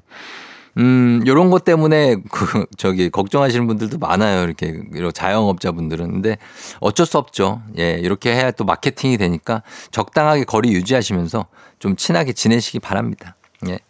음, 0.78 1.21
요런 1.26 1.50
것 1.50 1.64
때문에 1.64 2.14
그 2.30 2.64
저기 2.78 3.11
걱정하시는 3.11 3.66
분들도 3.66 3.99
많아요. 3.99 4.44
이렇게 4.44 4.83
이런 4.94 5.12
자영업자분들은. 5.12 6.12
근데 6.12 6.38
어쩔 6.78 7.06
수 7.06 7.18
없죠. 7.18 7.62
예, 7.80 7.94
이렇게 7.94 8.37
해야 8.37 8.52
또 8.52 8.64
마케팅이 8.64 9.18
되니까 9.18 9.64
적당하게 9.90 10.44
거리 10.44 10.73
유지하시면서 10.75 11.47
좀 11.80 11.97
친하게 11.97 12.35
지내시기 12.35 12.78
바랍니다. 12.78 13.35
예. 13.66 13.80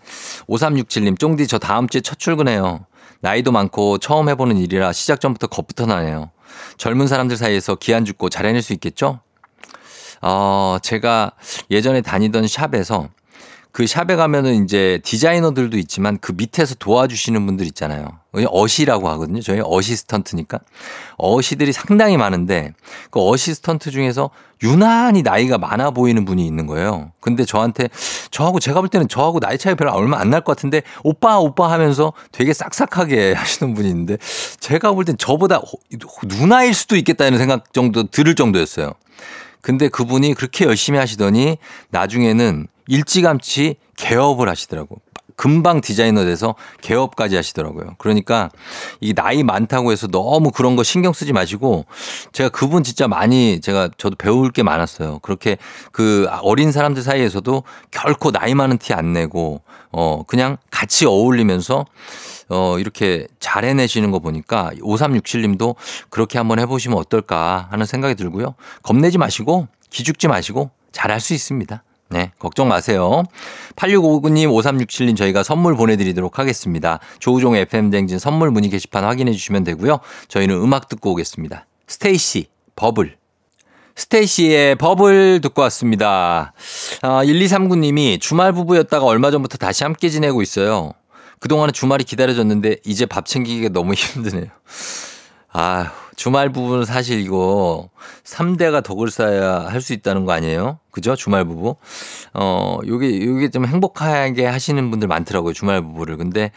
5367님, 0.48 1.18
쫑디 1.18 1.48
저 1.48 1.58
다음 1.58 1.86
주에 1.86 2.00
첫 2.00 2.18
출근해요. 2.18 2.86
나이도 3.24 3.52
많고 3.52 3.96
처음 3.96 4.28
해보는 4.28 4.58
일이라 4.58 4.92
시작 4.92 5.18
전부터 5.18 5.46
겁부터 5.46 5.86
나네요. 5.86 6.30
젊은 6.76 7.08
사람들 7.08 7.38
사이에서 7.38 7.74
기한 7.74 8.04
죽고 8.04 8.28
잘 8.28 8.44
해낼 8.44 8.60
수 8.60 8.74
있겠죠? 8.74 9.20
어, 10.20 10.76
제가 10.82 11.32
예전에 11.70 12.02
다니던 12.02 12.46
샵에서 12.46 13.08
그 13.74 13.88
샵에 13.88 14.14
가면은 14.14 14.62
이제 14.62 15.00
디자이너들도 15.02 15.76
있지만 15.78 16.16
그 16.20 16.30
밑에서 16.30 16.76
도와주시는 16.76 17.44
분들 17.44 17.66
있잖아요. 17.66 18.06
어시라고 18.32 19.08
하거든요. 19.08 19.40
저희 19.40 19.60
어시스턴트니까. 19.64 20.60
어시들이 21.16 21.72
상당히 21.72 22.16
많은데 22.16 22.72
그 23.10 23.20
어시스턴트 23.28 23.90
중에서 23.90 24.30
유난히 24.62 25.22
나이가 25.22 25.58
많아 25.58 25.90
보이는 25.90 26.24
분이 26.24 26.46
있는 26.46 26.68
거예요. 26.68 27.10
근데 27.18 27.44
저한테 27.44 27.88
저하고 28.30 28.60
제가 28.60 28.78
볼 28.78 28.88
때는 28.88 29.08
저하고 29.08 29.40
나이 29.40 29.58
차이 29.58 29.74
별로 29.74 29.90
얼마 29.90 30.18
안 30.20 30.30
날 30.30 30.42
것 30.42 30.56
같은데 30.56 30.82
오빠 31.02 31.38
오빠 31.40 31.72
하면서 31.72 32.12
되게 32.30 32.52
싹싹하게 32.52 33.32
하시는 33.36 33.74
분이 33.74 33.88
있는데 33.88 34.18
제가 34.60 34.92
볼 34.92 35.04
땐 35.04 35.16
저보다 35.18 35.60
누나일 36.26 36.74
수도 36.74 36.94
있겠다는 36.94 37.38
생각 37.38 37.72
정도 37.72 38.04
들을 38.04 38.36
정도였어요. 38.36 38.92
근데 39.64 39.88
그분이 39.88 40.34
그렇게 40.34 40.66
열심히 40.66 40.98
하시더니 40.98 41.56
나중에는 41.88 42.66
일찌감치 42.86 43.76
개업을 43.96 44.46
하시더라고. 44.46 45.00
금방 45.36 45.80
디자이너 45.80 46.24
돼서 46.24 46.54
개업까지 46.80 47.36
하시더라고요. 47.36 47.96
그러니까 47.98 48.50
이 49.00 49.12
나이 49.14 49.42
많다고 49.42 49.92
해서 49.92 50.06
너무 50.06 50.50
그런 50.50 50.76
거 50.76 50.82
신경 50.82 51.12
쓰지 51.12 51.32
마시고 51.32 51.86
제가 52.32 52.48
그분 52.48 52.82
진짜 52.82 53.08
많이 53.08 53.60
제가 53.60 53.90
저도 53.98 54.16
배울 54.16 54.50
게 54.50 54.62
많았어요. 54.62 55.18
그렇게 55.20 55.56
그 55.92 56.28
어린 56.42 56.72
사람들 56.72 57.02
사이에서도 57.02 57.62
결코 57.90 58.30
나이 58.30 58.54
많은 58.54 58.78
티 58.78 58.94
안 58.94 59.12
내고 59.12 59.62
어 59.90 60.22
그냥 60.26 60.56
같이 60.70 61.04
어울리면서 61.04 61.84
어, 62.48 62.78
이렇게 62.78 63.26
잘 63.40 63.64
해내시는 63.64 64.10
거 64.10 64.18
보니까 64.18 64.70
5367님도 64.80 65.76
그렇게 66.10 66.38
한번 66.38 66.58
해보시면 66.58 66.98
어떨까 66.98 67.68
하는 67.70 67.86
생각이 67.86 68.14
들고요. 68.14 68.54
겁내지 68.82 69.18
마시고 69.18 69.68
기죽지 69.90 70.28
마시고 70.28 70.70
잘할 70.92 71.20
수 71.20 71.34
있습니다. 71.34 71.82
네, 72.14 72.30
걱정 72.38 72.68
마세요. 72.68 73.24
8659님, 73.74 74.46
5367님 74.46 75.16
저희가 75.16 75.42
선물 75.42 75.74
보내드리도록 75.74 76.38
하겠습니다. 76.38 77.00
조우종 77.18 77.56
FM댕진 77.56 78.20
선물 78.20 78.52
문의 78.52 78.70
게시판 78.70 79.02
확인해 79.02 79.32
주시면 79.32 79.64
되고요. 79.64 79.98
저희는 80.28 80.54
음악 80.54 80.88
듣고 80.88 81.10
오겠습니다. 81.10 81.66
스테이시, 81.88 82.46
버블. 82.76 83.16
스테이시의 83.96 84.76
버블 84.76 85.40
듣고 85.42 85.62
왔습니다. 85.62 86.52
아, 87.02 87.24
1239님이 87.24 88.20
주말 88.20 88.52
부부였다가 88.52 89.04
얼마 89.04 89.32
전부터 89.32 89.58
다시 89.58 89.82
함께 89.82 90.08
지내고 90.08 90.40
있어요. 90.40 90.92
그동안은 91.40 91.72
주말이 91.72 92.04
기다려졌는데 92.04 92.76
이제 92.86 93.06
밥 93.06 93.26
챙기기가 93.26 93.70
너무 93.70 93.94
힘드네요. 93.98 94.46
아, 95.56 95.92
주말 96.16 96.50
부부는 96.50 96.84
사실 96.84 97.20
이거 97.20 97.88
3대가 98.24 98.82
덕을 98.82 99.08
쌓아야 99.10 99.66
할 99.68 99.80
수 99.80 99.92
있다는 99.92 100.24
거 100.24 100.32
아니에요? 100.32 100.78
그죠? 100.90 101.14
주말 101.14 101.44
부부. 101.44 101.76
어, 102.34 102.78
요게, 102.86 103.24
요게 103.24 103.50
좀 103.50 103.64
행복하게 103.66 104.46
하시는 104.46 104.90
분들 104.90 105.06
많더라고요. 105.08 105.52
주말 105.52 105.80
부부를. 105.82 106.16
근데 106.16 106.50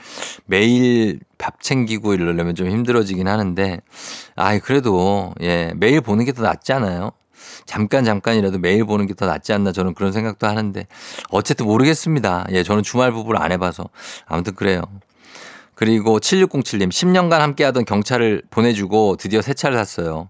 매일 0.46 1.20
밥 1.38 1.62
챙기고 1.62 2.14
이러려면 2.16 2.56
좀 2.56 2.70
힘들어지긴 2.70 3.28
하는데, 3.28 3.82
아이, 4.36 4.60
그래도, 4.60 5.34
예, 5.42 5.74
매일 5.76 6.02
보는 6.02 6.26
게 6.26 6.32
더 6.32 6.42
낫지 6.44 6.74
않아요? 6.74 7.12
잠깐 7.68 8.04
잠깐이라도 8.06 8.58
매일 8.60 8.86
보는 8.86 9.06
게 9.08 9.14
더 9.14 9.26
낫지 9.28 9.54
않나 9.54 9.72
저는 9.74 9.94
그런 9.94 10.12
생각도 10.12 10.48
하는데 10.48 10.88
어쨌든 11.30 11.66
모르겠습니다. 11.68 12.48
예, 12.52 12.64
저는 12.64 12.82
주말 12.84 13.12
부부를 13.12 13.42
안 13.42 13.52
해봐서 13.52 13.90
아무튼 14.26 14.56
그래요. 14.56 14.82
그리고 15.78 16.20
7607님 16.20 16.90
10년간 16.90 17.38
함께하던 17.38 17.86
경차를 17.86 18.42
보내주고 18.50 19.16
드디어 19.18 19.44
새 19.44 19.54
차를 19.54 19.78
샀어요. 19.78 20.28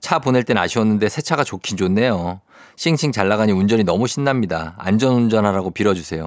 차 0.00 0.20
보낼 0.20 0.42
땐 0.42 0.56
아쉬웠는데 0.56 1.10
새 1.10 1.20
차가 1.20 1.44
좋긴 1.44 1.76
좋네요. 1.76 2.40
싱싱 2.76 3.12
잘 3.12 3.28
나가니 3.28 3.52
운전이 3.52 3.84
너무 3.84 4.06
신납니다. 4.06 4.74
안전운전하라고 4.78 5.70
빌어주세요. 5.72 6.26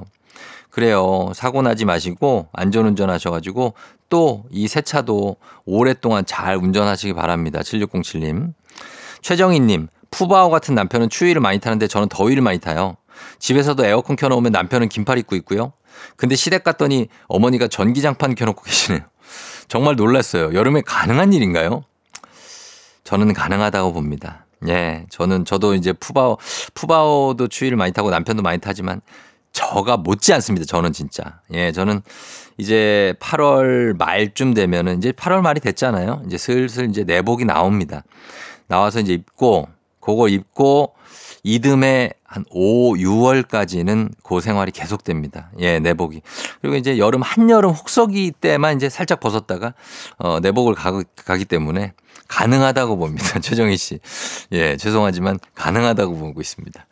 그래요. 0.70 1.32
사고 1.34 1.62
나지 1.62 1.84
마시고 1.84 2.46
안전운전 2.52 3.10
하셔가지고 3.10 3.74
또 4.08 4.44
이 4.52 4.68
새 4.68 4.82
차도 4.82 5.36
오랫동안 5.64 6.24
잘 6.24 6.54
운전하시기 6.56 7.12
바랍니다. 7.14 7.60
7607님. 7.62 8.52
최정희님, 9.20 9.88
푸바오 10.12 10.48
같은 10.50 10.76
남편은 10.76 11.08
추위를 11.08 11.40
많이 11.40 11.58
타는데 11.58 11.88
저는 11.88 12.08
더위를 12.08 12.40
많이 12.40 12.60
타요. 12.60 12.96
집에서도 13.40 13.84
에어컨 13.84 14.14
켜놓으면 14.14 14.52
남편은 14.52 14.88
긴팔 14.88 15.18
입고 15.18 15.34
있고요. 15.36 15.72
근데 16.16 16.36
시댁 16.36 16.64
갔더니 16.64 17.08
어머니가 17.28 17.68
전기장판 17.68 18.34
켜놓고 18.34 18.62
계시네요. 18.62 19.02
정말 19.68 19.96
놀랐어요. 19.96 20.52
여름에 20.54 20.82
가능한 20.82 21.32
일인가요? 21.32 21.84
저는 23.04 23.32
가능하다고 23.32 23.92
봅니다. 23.92 24.46
예, 24.68 25.06
저는 25.08 25.44
저도 25.44 25.74
이제 25.74 25.92
푸바오 25.92 26.36
푸바오도 26.74 27.48
추위를 27.48 27.76
많이 27.76 27.92
타고 27.92 28.10
남편도 28.10 28.42
많이 28.42 28.58
타지만 28.58 29.00
저가 29.52 29.96
못지 29.96 30.32
않습니다. 30.32 30.66
저는 30.66 30.92
진짜. 30.92 31.40
예, 31.52 31.72
저는 31.72 32.02
이제 32.58 33.14
8월 33.20 33.96
말쯤 33.96 34.54
되면은 34.54 34.98
이제 34.98 35.12
8월 35.12 35.40
말이 35.40 35.60
됐잖아요. 35.60 36.22
이제 36.26 36.36
슬슬 36.36 36.88
이제 36.88 37.04
내복이 37.04 37.44
나옵니다. 37.44 38.04
나와서 38.66 39.00
이제 39.00 39.14
입고 39.14 39.68
그거 40.00 40.28
입고 40.28 40.94
이듬해 41.42 42.12
한 42.30 42.44
5, 42.50 42.94
6월까지는 42.94 44.12
그 44.22 44.40
생활이 44.40 44.70
계속됩니다. 44.70 45.50
예, 45.58 45.80
내복이. 45.80 46.22
그리고 46.60 46.76
이제 46.76 46.96
여름, 46.96 47.22
한여름 47.22 47.70
혹서기 47.72 48.30
때만 48.40 48.76
이제 48.76 48.88
살짝 48.88 49.18
벗었다가, 49.18 49.74
어, 50.16 50.38
내복을 50.38 50.74
가, 50.76 51.02
가기 51.24 51.44
때문에 51.44 51.92
가능하다고 52.28 52.98
봅니다. 52.98 53.40
최정희 53.42 53.76
씨. 53.76 53.98
예, 54.52 54.76
죄송하지만 54.76 55.40
가능하다고 55.56 56.16
보고 56.18 56.40
있습니다. 56.40 56.86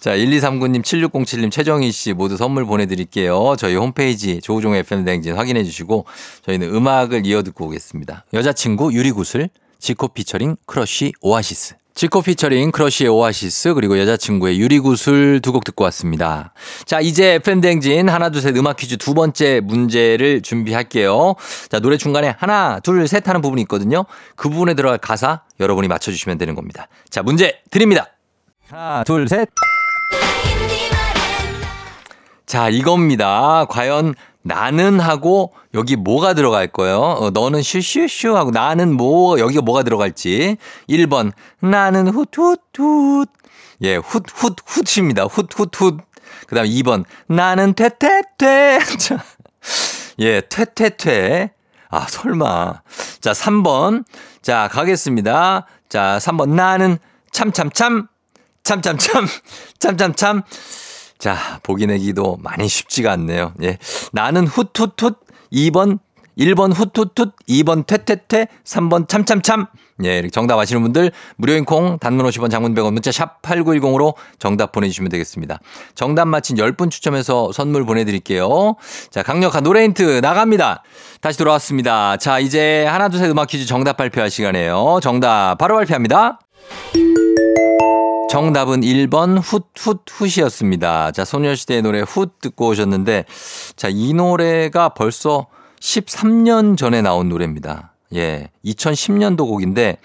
자, 0.00 0.16
1239님, 0.16 0.82
7607님, 0.82 1.50
최정희 1.50 1.92
씨 1.92 2.14
모두 2.14 2.38
선물 2.38 2.64
보내드릴게요. 2.64 3.56
저희 3.58 3.76
홈페이지 3.76 4.40
조우종 4.40 4.74
FM 4.74 5.04
댕진 5.04 5.36
확인해 5.36 5.62
주시고 5.62 6.06
저희는 6.46 6.74
음악을 6.74 7.26
이어 7.26 7.42
듣고 7.42 7.66
오겠습니다. 7.66 8.24
여자친구 8.32 8.94
유리구슬, 8.94 9.50
지코 9.78 10.08
피처링 10.08 10.56
크러쉬 10.64 11.12
오아시스. 11.20 11.79
지코 11.94 12.22
피처링 12.22 12.70
크러쉬의 12.70 13.10
오아시스 13.10 13.74
그리고 13.74 13.98
여자친구의 13.98 14.58
유리구슬 14.60 15.40
두 15.42 15.50
곡 15.52 15.64
듣고 15.64 15.84
왔습니다. 15.84 16.54
자 16.86 17.00
이제 17.00 17.38
FM 17.40 17.54
댕진 17.54 18.08
하나 18.08 18.30
둘 18.30 18.40
셋 18.42 18.56
음악 18.56 18.76
퀴즈 18.76 18.96
두 18.96 19.12
번째 19.14 19.60
문제를 19.60 20.40
준비할게요. 20.42 21.34
자 21.68 21.80
노래 21.80 21.96
중간에 21.96 22.34
하나 22.38 22.78
둘 22.80 23.06
셋 23.08 23.28
하는 23.28 23.40
부분이 23.42 23.60
있거든요. 23.62 24.04
그 24.36 24.48
부분에 24.48 24.74
들어갈 24.74 24.98
가사 24.98 25.40
여러분이 25.58 25.88
맞춰주시면 25.88 26.38
되는 26.38 26.54
겁니다. 26.54 26.86
자 27.10 27.22
문제 27.22 27.60
드립니다. 27.70 28.06
하나 28.68 29.02
둘 29.04 29.28
셋. 29.28 29.48
자 32.46 32.68
이겁니다. 32.68 33.64
과연 33.68 34.14
나는 34.42 35.00
하고 35.00 35.52
여기 35.74 35.96
뭐가 35.96 36.34
들어갈 36.34 36.66
거예요? 36.66 36.98
어, 36.98 37.30
너는 37.30 37.62
슈슈슈 37.62 38.36
하고 38.36 38.50
나는 38.50 38.92
뭐 38.92 39.38
여기가 39.38 39.62
뭐가 39.62 39.82
들어갈지. 39.82 40.56
1번 40.88 41.32
나는 41.60 42.08
훗훗훗. 42.08 43.26
예, 43.82 43.96
훗훗 43.96 44.54
훗입니다. 44.66 45.24
훗훗훗. 45.24 45.98
그다음 46.46 46.66
2번 46.66 47.04
나는 47.26 47.74
퇴퇴퇴. 47.74 48.78
자. 48.98 49.22
예, 50.18 50.40
퇴퇴퇴. 50.40 51.52
아, 51.90 52.06
설마. 52.08 52.82
자, 53.20 53.32
3번. 53.32 54.04
자, 54.42 54.68
가겠습니다. 54.68 55.66
자, 55.88 56.18
3번 56.20 56.50
나는 56.50 56.98
참참참 57.32 58.06
참참참 58.62 59.26
참참참 59.78 60.42
자, 61.20 61.60
보기 61.62 61.86
내기도 61.86 62.38
많이 62.40 62.66
쉽지가 62.66 63.12
않네요. 63.12 63.52
예. 63.62 63.78
나는 64.12 64.46
훗훗훗, 64.46 65.14
2번, 65.52 65.98
1번 66.38 66.72
훗훗훗, 66.72 67.32
2번 67.46 67.86
퇴퇴퇴, 67.86 68.48
3번 68.64 69.06
참참참. 69.06 69.66
예, 70.02 70.14
이렇게 70.14 70.30
정답 70.30 70.58
아시는 70.58 70.80
분들 70.80 71.12
무료인 71.36 71.66
콩 71.66 71.98
단문 71.98 72.24
50원 72.24 72.50
장문 72.50 72.74
100원 72.74 72.94
문자 72.94 73.12
샵 73.12 73.42
8910으로 73.42 74.14
정답 74.38 74.72
보내주시면 74.72 75.10
되겠습니다. 75.10 75.60
정답 75.94 76.24
맞힌 76.24 76.56
10분 76.56 76.90
추첨해서 76.90 77.52
선물 77.52 77.84
보내드릴게요. 77.84 78.76
자, 79.10 79.22
강력한 79.22 79.62
노래 79.62 79.84
힌트 79.84 80.20
나갑니다. 80.22 80.82
다시 81.20 81.36
돌아왔습니다. 81.36 82.16
자, 82.16 82.38
이제 82.38 82.86
하나, 82.86 83.10
둘, 83.10 83.20
셋 83.20 83.30
음악 83.30 83.48
퀴즈 83.48 83.66
정답 83.66 83.98
발표할 83.98 84.30
시간이에요. 84.30 85.00
정답 85.02 85.56
바로 85.58 85.76
발표합니다. 85.76 86.38
정답은 88.30 88.82
1번 88.82 89.40
훗훗 89.42 89.98
훗이었습니다. 90.08 91.10
자, 91.10 91.24
소녀시대의 91.24 91.82
노래 91.82 92.00
훗 92.00 92.28
듣고 92.40 92.68
오셨는데 92.68 93.24
자, 93.74 93.88
이 93.90 94.14
노래가 94.14 94.90
벌써 94.90 95.48
13년 95.80 96.76
전에 96.76 97.02
나온 97.02 97.28
노래입니다. 97.28 97.92
예. 98.14 98.48
2010년도 98.64 99.48
곡인데 99.48 99.96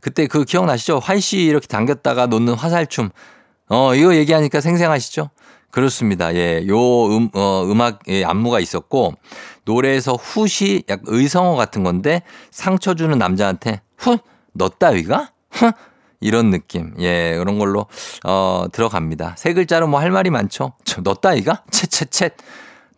그때 0.00 0.26
그 0.26 0.44
기억나시죠? 0.44 0.98
활씨 0.98 1.38
이렇게 1.38 1.68
당겼다가 1.68 2.26
놓는 2.26 2.54
화살춤. 2.54 3.10
어, 3.68 3.94
이거 3.94 4.16
얘기하니까 4.16 4.60
생생하시죠? 4.60 5.30
그렇습니다. 5.70 6.34
예. 6.34 6.66
요 6.66 7.06
음, 7.06 7.28
어, 7.32 7.64
음악, 7.70 8.00
예, 8.08 8.24
안무가 8.24 8.58
있었고 8.58 9.14
노래에서 9.66 10.14
훗이 10.14 10.82
약 10.88 11.02
의성어 11.04 11.54
같은 11.54 11.84
건데 11.84 12.22
상처 12.50 12.94
주는 12.94 13.16
남자한테 13.16 13.82
훗? 13.96 14.18
너 14.52 14.68
따위가? 14.68 15.30
훗? 15.52 15.70
이런 16.20 16.50
느낌. 16.50 16.94
예, 17.00 17.36
그런 17.38 17.58
걸로, 17.58 17.86
어, 18.24 18.66
들어갑니다. 18.72 19.34
세 19.36 19.52
글자로 19.54 19.86
뭐 19.86 20.00
할 20.00 20.10
말이 20.10 20.30
많죠. 20.30 20.72
너 21.02 21.14
따위가? 21.14 21.62
채채채. 21.70 22.30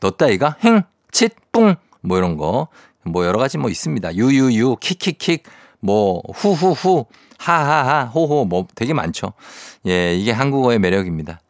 너 0.00 0.10
따위가? 0.12 0.56
행, 0.64 0.82
칫, 1.12 1.34
뿡. 1.52 1.76
뭐 2.02 2.16
이런 2.18 2.36
거. 2.36 2.68
뭐 3.04 3.26
여러 3.26 3.38
가지 3.38 3.58
뭐 3.58 3.70
있습니다. 3.70 4.14
유유유, 4.14 4.76
킥킥킥, 4.80 5.42
뭐, 5.80 6.22
후후후, 6.34 7.06
하하하, 7.38 8.04
호호, 8.04 8.44
뭐 8.44 8.66
되게 8.74 8.92
많죠. 8.92 9.32
예, 9.86 10.14
이게 10.14 10.30
한국어의 10.30 10.78
매력입니다. 10.78 11.40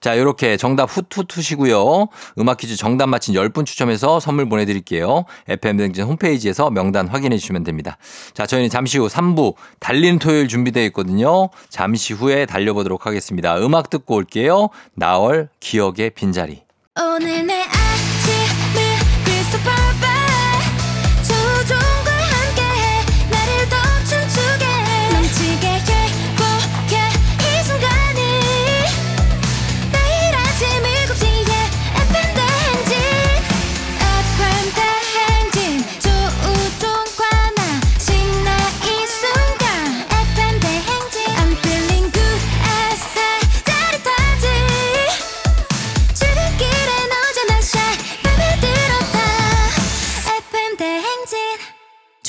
자, 0.00 0.18
요렇게 0.18 0.56
정답 0.56 0.90
훗훗훗이고요. 0.90 2.08
음악 2.38 2.58
퀴즈 2.58 2.76
정답 2.76 3.08
맞힌 3.08 3.34
10분 3.34 3.66
추첨해서 3.66 4.20
선물 4.20 4.48
보내 4.48 4.64
드릴게요. 4.64 5.24
FM등진 5.48 6.04
홈페이지에서 6.04 6.70
명단 6.70 7.08
확인해 7.08 7.36
주시면 7.36 7.64
됩니다. 7.64 7.98
자, 8.32 8.46
저희는 8.46 8.70
잠시 8.70 8.98
후 8.98 9.08
3부 9.08 9.54
달리는 9.78 10.18
토요일 10.18 10.48
준비되어 10.48 10.84
있거든요. 10.86 11.48
잠시 11.68 12.14
후에 12.14 12.46
달려 12.46 12.72
보도록 12.72 13.06
하겠습니다. 13.06 13.58
음악 13.58 13.90
듣고 13.90 14.14
올게요. 14.16 14.68
나얼 14.94 15.48
기억의 15.60 16.10
빈자리. 16.10 16.62
오늘 16.98 17.46
내 17.46 17.62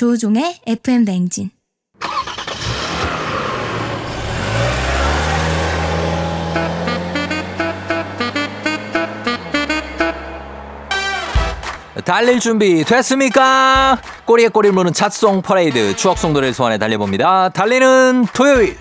조종의 0.02 0.62
FM 0.66 1.06
대행진 1.06 1.52
달릴 12.04 12.40
준비 12.40 12.84
됐습니까? 12.84 14.02
꼬리에 14.26 14.48
꼬리를 14.48 14.74
무는 14.74 14.92
찻송 14.92 15.44
퍼레이드 15.44 15.96
추억송 15.96 16.34
노래를 16.34 16.56
소환해 16.56 16.80
달려봅니다. 16.80 17.50
달리는 17.50 18.26
토요일. 18.34 18.80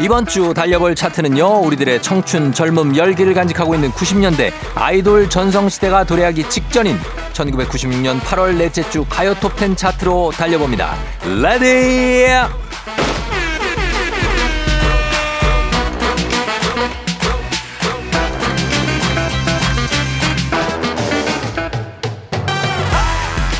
이번 0.00 0.26
주 0.26 0.54
달려볼 0.54 0.94
차트는요, 0.94 1.60
우리들의 1.66 2.00
청춘, 2.02 2.52
젊음, 2.52 2.96
열기를 2.96 3.34
간직하고 3.34 3.74
있는 3.74 3.90
90년대 3.90 4.52
아이돌 4.76 5.28
전성시대가 5.28 6.04
도래하기 6.04 6.48
직전인 6.48 6.96
1996년 7.32 8.20
8월 8.20 8.56
넷째 8.56 8.88
주 8.90 9.04
가요 9.08 9.34
톱10 9.34 9.76
차트로 9.76 10.30
달려봅니다. 10.36 10.94
Ready! 11.42 12.67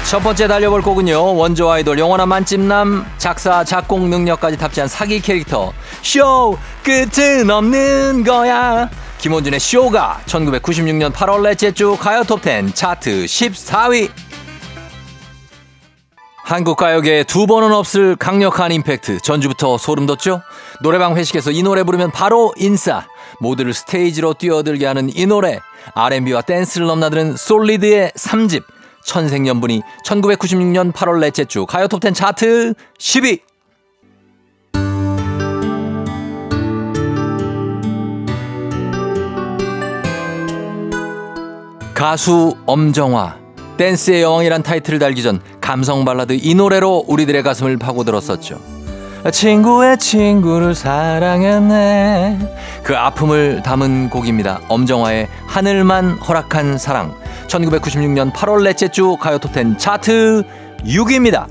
첫 0.09 0.21
번째 0.21 0.49
달려볼 0.49 0.81
곡은요. 0.81 1.37
원조 1.37 1.71
아이돌 1.71 1.99
영원한 1.99 2.31
만찢남 2.31 3.05
작사 3.19 3.63
작곡 3.63 4.09
능력까지 4.09 4.57
탑재한 4.57 4.89
사기 4.89 5.21
캐릭터 5.21 5.75
쇼 6.01 6.57
끝은 6.83 7.51
없는 7.51 8.25
거야. 8.25 8.89
김원준의 9.19 9.61
쇼가 9.61 10.23
1996년 10.25 11.13
8월 11.13 11.43
넷째 11.43 11.73
주 11.73 11.95
가요 12.01 12.23
톱10 12.23 12.75
차트 12.75 13.27
14위. 13.27 14.11
한국 16.43 16.79
가요계에 16.79 17.25
두 17.25 17.47
번은 17.47 17.75
없을 17.75 18.17
강력한 18.17 18.73
임팩트. 18.73 19.21
전주부터 19.21 19.77
소름 19.77 20.07
돋죠? 20.07 20.41
노래방 20.81 21.19
회식에서 21.19 21.51
이 21.51 21.63
노래 21.63 21.83
부르면 21.83 22.13
바로 22.13 22.55
인싸. 22.57 23.05
모두를 23.41 23.75
스테이지로 23.75 24.33
뛰어들게 24.33 24.87
하는 24.87 25.11
이 25.15 25.27
노래. 25.27 25.61
R&B와 25.95 26.41
댄스를 26.41 26.87
넘나드는 26.87 27.37
솔리드의 27.37 28.13
3집. 28.17 28.78
천생연분이 29.05 29.83
1996년 30.05 30.93
8월 30.93 31.21
넷째 31.21 31.45
주 31.45 31.67
가요 31.67 31.87
톱10 31.89 32.15
차트 32.15 32.75
10위. 32.99 33.41
가수 41.95 42.57
엄정화. 42.67 43.39
댄스의 43.77 44.23
여왕이란 44.23 44.63
타이틀을 44.63 45.01
달기 45.01 45.23
전 45.23 45.41
감성 45.61 46.05
발라드 46.05 46.39
이 46.41 46.55
노래로 46.55 47.05
우리들의 47.09 47.43
가슴을 47.43 47.77
파고들었었죠. 47.77 48.78
친구의 49.33 49.99
친구를 49.99 50.75
사랑했네. 50.75 52.39
그 52.83 52.97
아픔을 52.97 53.63
담은 53.63 54.11
곡입니다. 54.11 54.61
엄정화의 54.69 55.29
하늘만 55.47 56.13
허락한 56.13 56.79
사랑. 56.79 57.15
1996년 57.49 58.33
8월 58.33 58.63
넷째 58.63 58.89
주 58.89 59.17
가요 59.17 59.39
톱10 59.39 59.79
차트 59.79 60.45
6위입니다. 60.85 61.47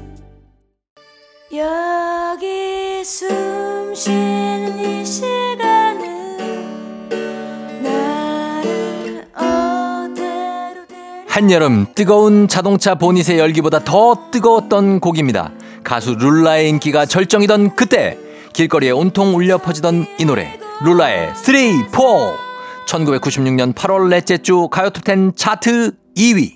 여기 1.53 3.03
숨 3.03 3.93
쉬는 3.93 4.80
이 4.80 5.06
시간 5.06 5.57
한여름 11.38 11.86
뜨거운 11.93 12.47
자동차 12.47 12.95
보닛의 12.95 13.38
열기보다 13.38 13.84
더 13.84 14.32
뜨거웠던 14.32 15.00
곡입니다. 15.00 15.52
가수 15.84 16.15
룰라의 16.15 16.67
인기가 16.67 17.06
절정이던 17.06 17.76
그때 17.76 18.17
길거리에 18.54 18.89
온통 18.89 19.36
울려 19.36 19.60
퍼지던 19.60 20.08
이 20.17 20.26
노래 20.26 20.60
룰라의 20.84 21.36
3, 21.36 21.89
4 21.91 22.02
1996년 22.88 23.76
8월 23.76 24.08
넷째 24.08 24.39
주 24.39 24.67
가요톱10 24.71 25.38
차트 25.38 25.91
2위 26.17 26.54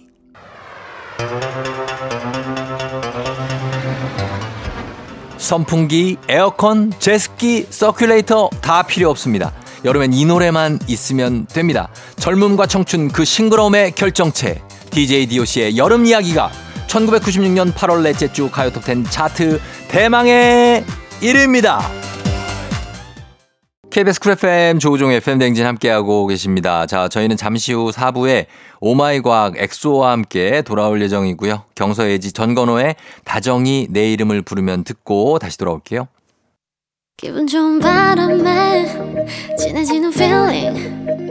선풍기, 5.38 6.17
에어컨, 6.28 6.91
제습기, 6.98 7.67
서큘레이터 7.70 8.50
다 8.62 8.82
필요 8.82 9.12
없습니다. 9.12 9.54
여름엔 9.86 10.13
이 10.13 10.26
노래만 10.26 10.80
있으면 10.88 11.46
됩니다. 11.46 11.89
젊음과 12.17 12.65
청춘 12.65 13.10
그 13.10 13.26
싱그러움의 13.26 13.91
결정체. 13.91 14.70
DJ 14.91 15.25
DOC의 15.27 15.77
여름 15.77 16.06
이야기가 16.06 16.51
1996년 16.88 17.73
8월 17.73 18.04
넷째 18.04 18.32
주 18.32 18.49
가요톱10 18.49 19.10
차트 19.10 19.60
대망의 19.88 20.84
1위입니다. 21.21 21.80
KBS 23.89 24.19
쿨 24.21 24.32
FM 24.34 24.80
조우종 24.80 25.12
FM 25.12 25.39
댕진 25.39 25.65
함께하고 25.65 26.25
계십니다. 26.27 26.86
자, 26.86 27.10
저희는 27.10 27.36
잠시 27.36 27.73
후 27.73 27.91
4부에 27.91 28.45
오마이 28.80 29.21
과학 29.21 29.58
엑소와 29.58 30.12
함께 30.12 30.62
돌아올 30.62 31.01
예정이고요. 31.01 31.63
경서예지 31.75 32.32
전건호의 32.32 32.95
다정히 33.26 33.88
내 33.89 34.12
이름을 34.13 34.43
부르면 34.43 34.86
듣고 34.86 35.39
다시 35.39 35.58
돌아올게요. 35.58 36.08
기분 37.17 37.45
좋은 37.47 37.80
바람에 37.80 38.88
진해지는 39.58 40.12
feeling 40.13 41.31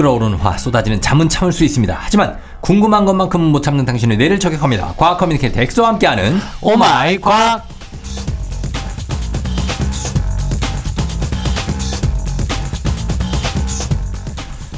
끓어오르는 0.00 0.38
화 0.38 0.56
쏟아지는 0.56 1.02
잠은 1.02 1.28
참을 1.28 1.52
수 1.52 1.62
있습니다. 1.62 1.94
하지만 2.00 2.38
궁금한 2.60 3.04
것만큼은 3.04 3.48
못 3.48 3.62
참는 3.62 3.84
당신의 3.84 4.16
뇌를 4.16 4.40
저격합니다. 4.40 4.94
과학 4.96 5.18
커뮤니케이터 5.18 5.60
엑소와 5.60 5.90
함께하는 5.90 6.38
오마이 6.62 7.20
과학. 7.20 7.68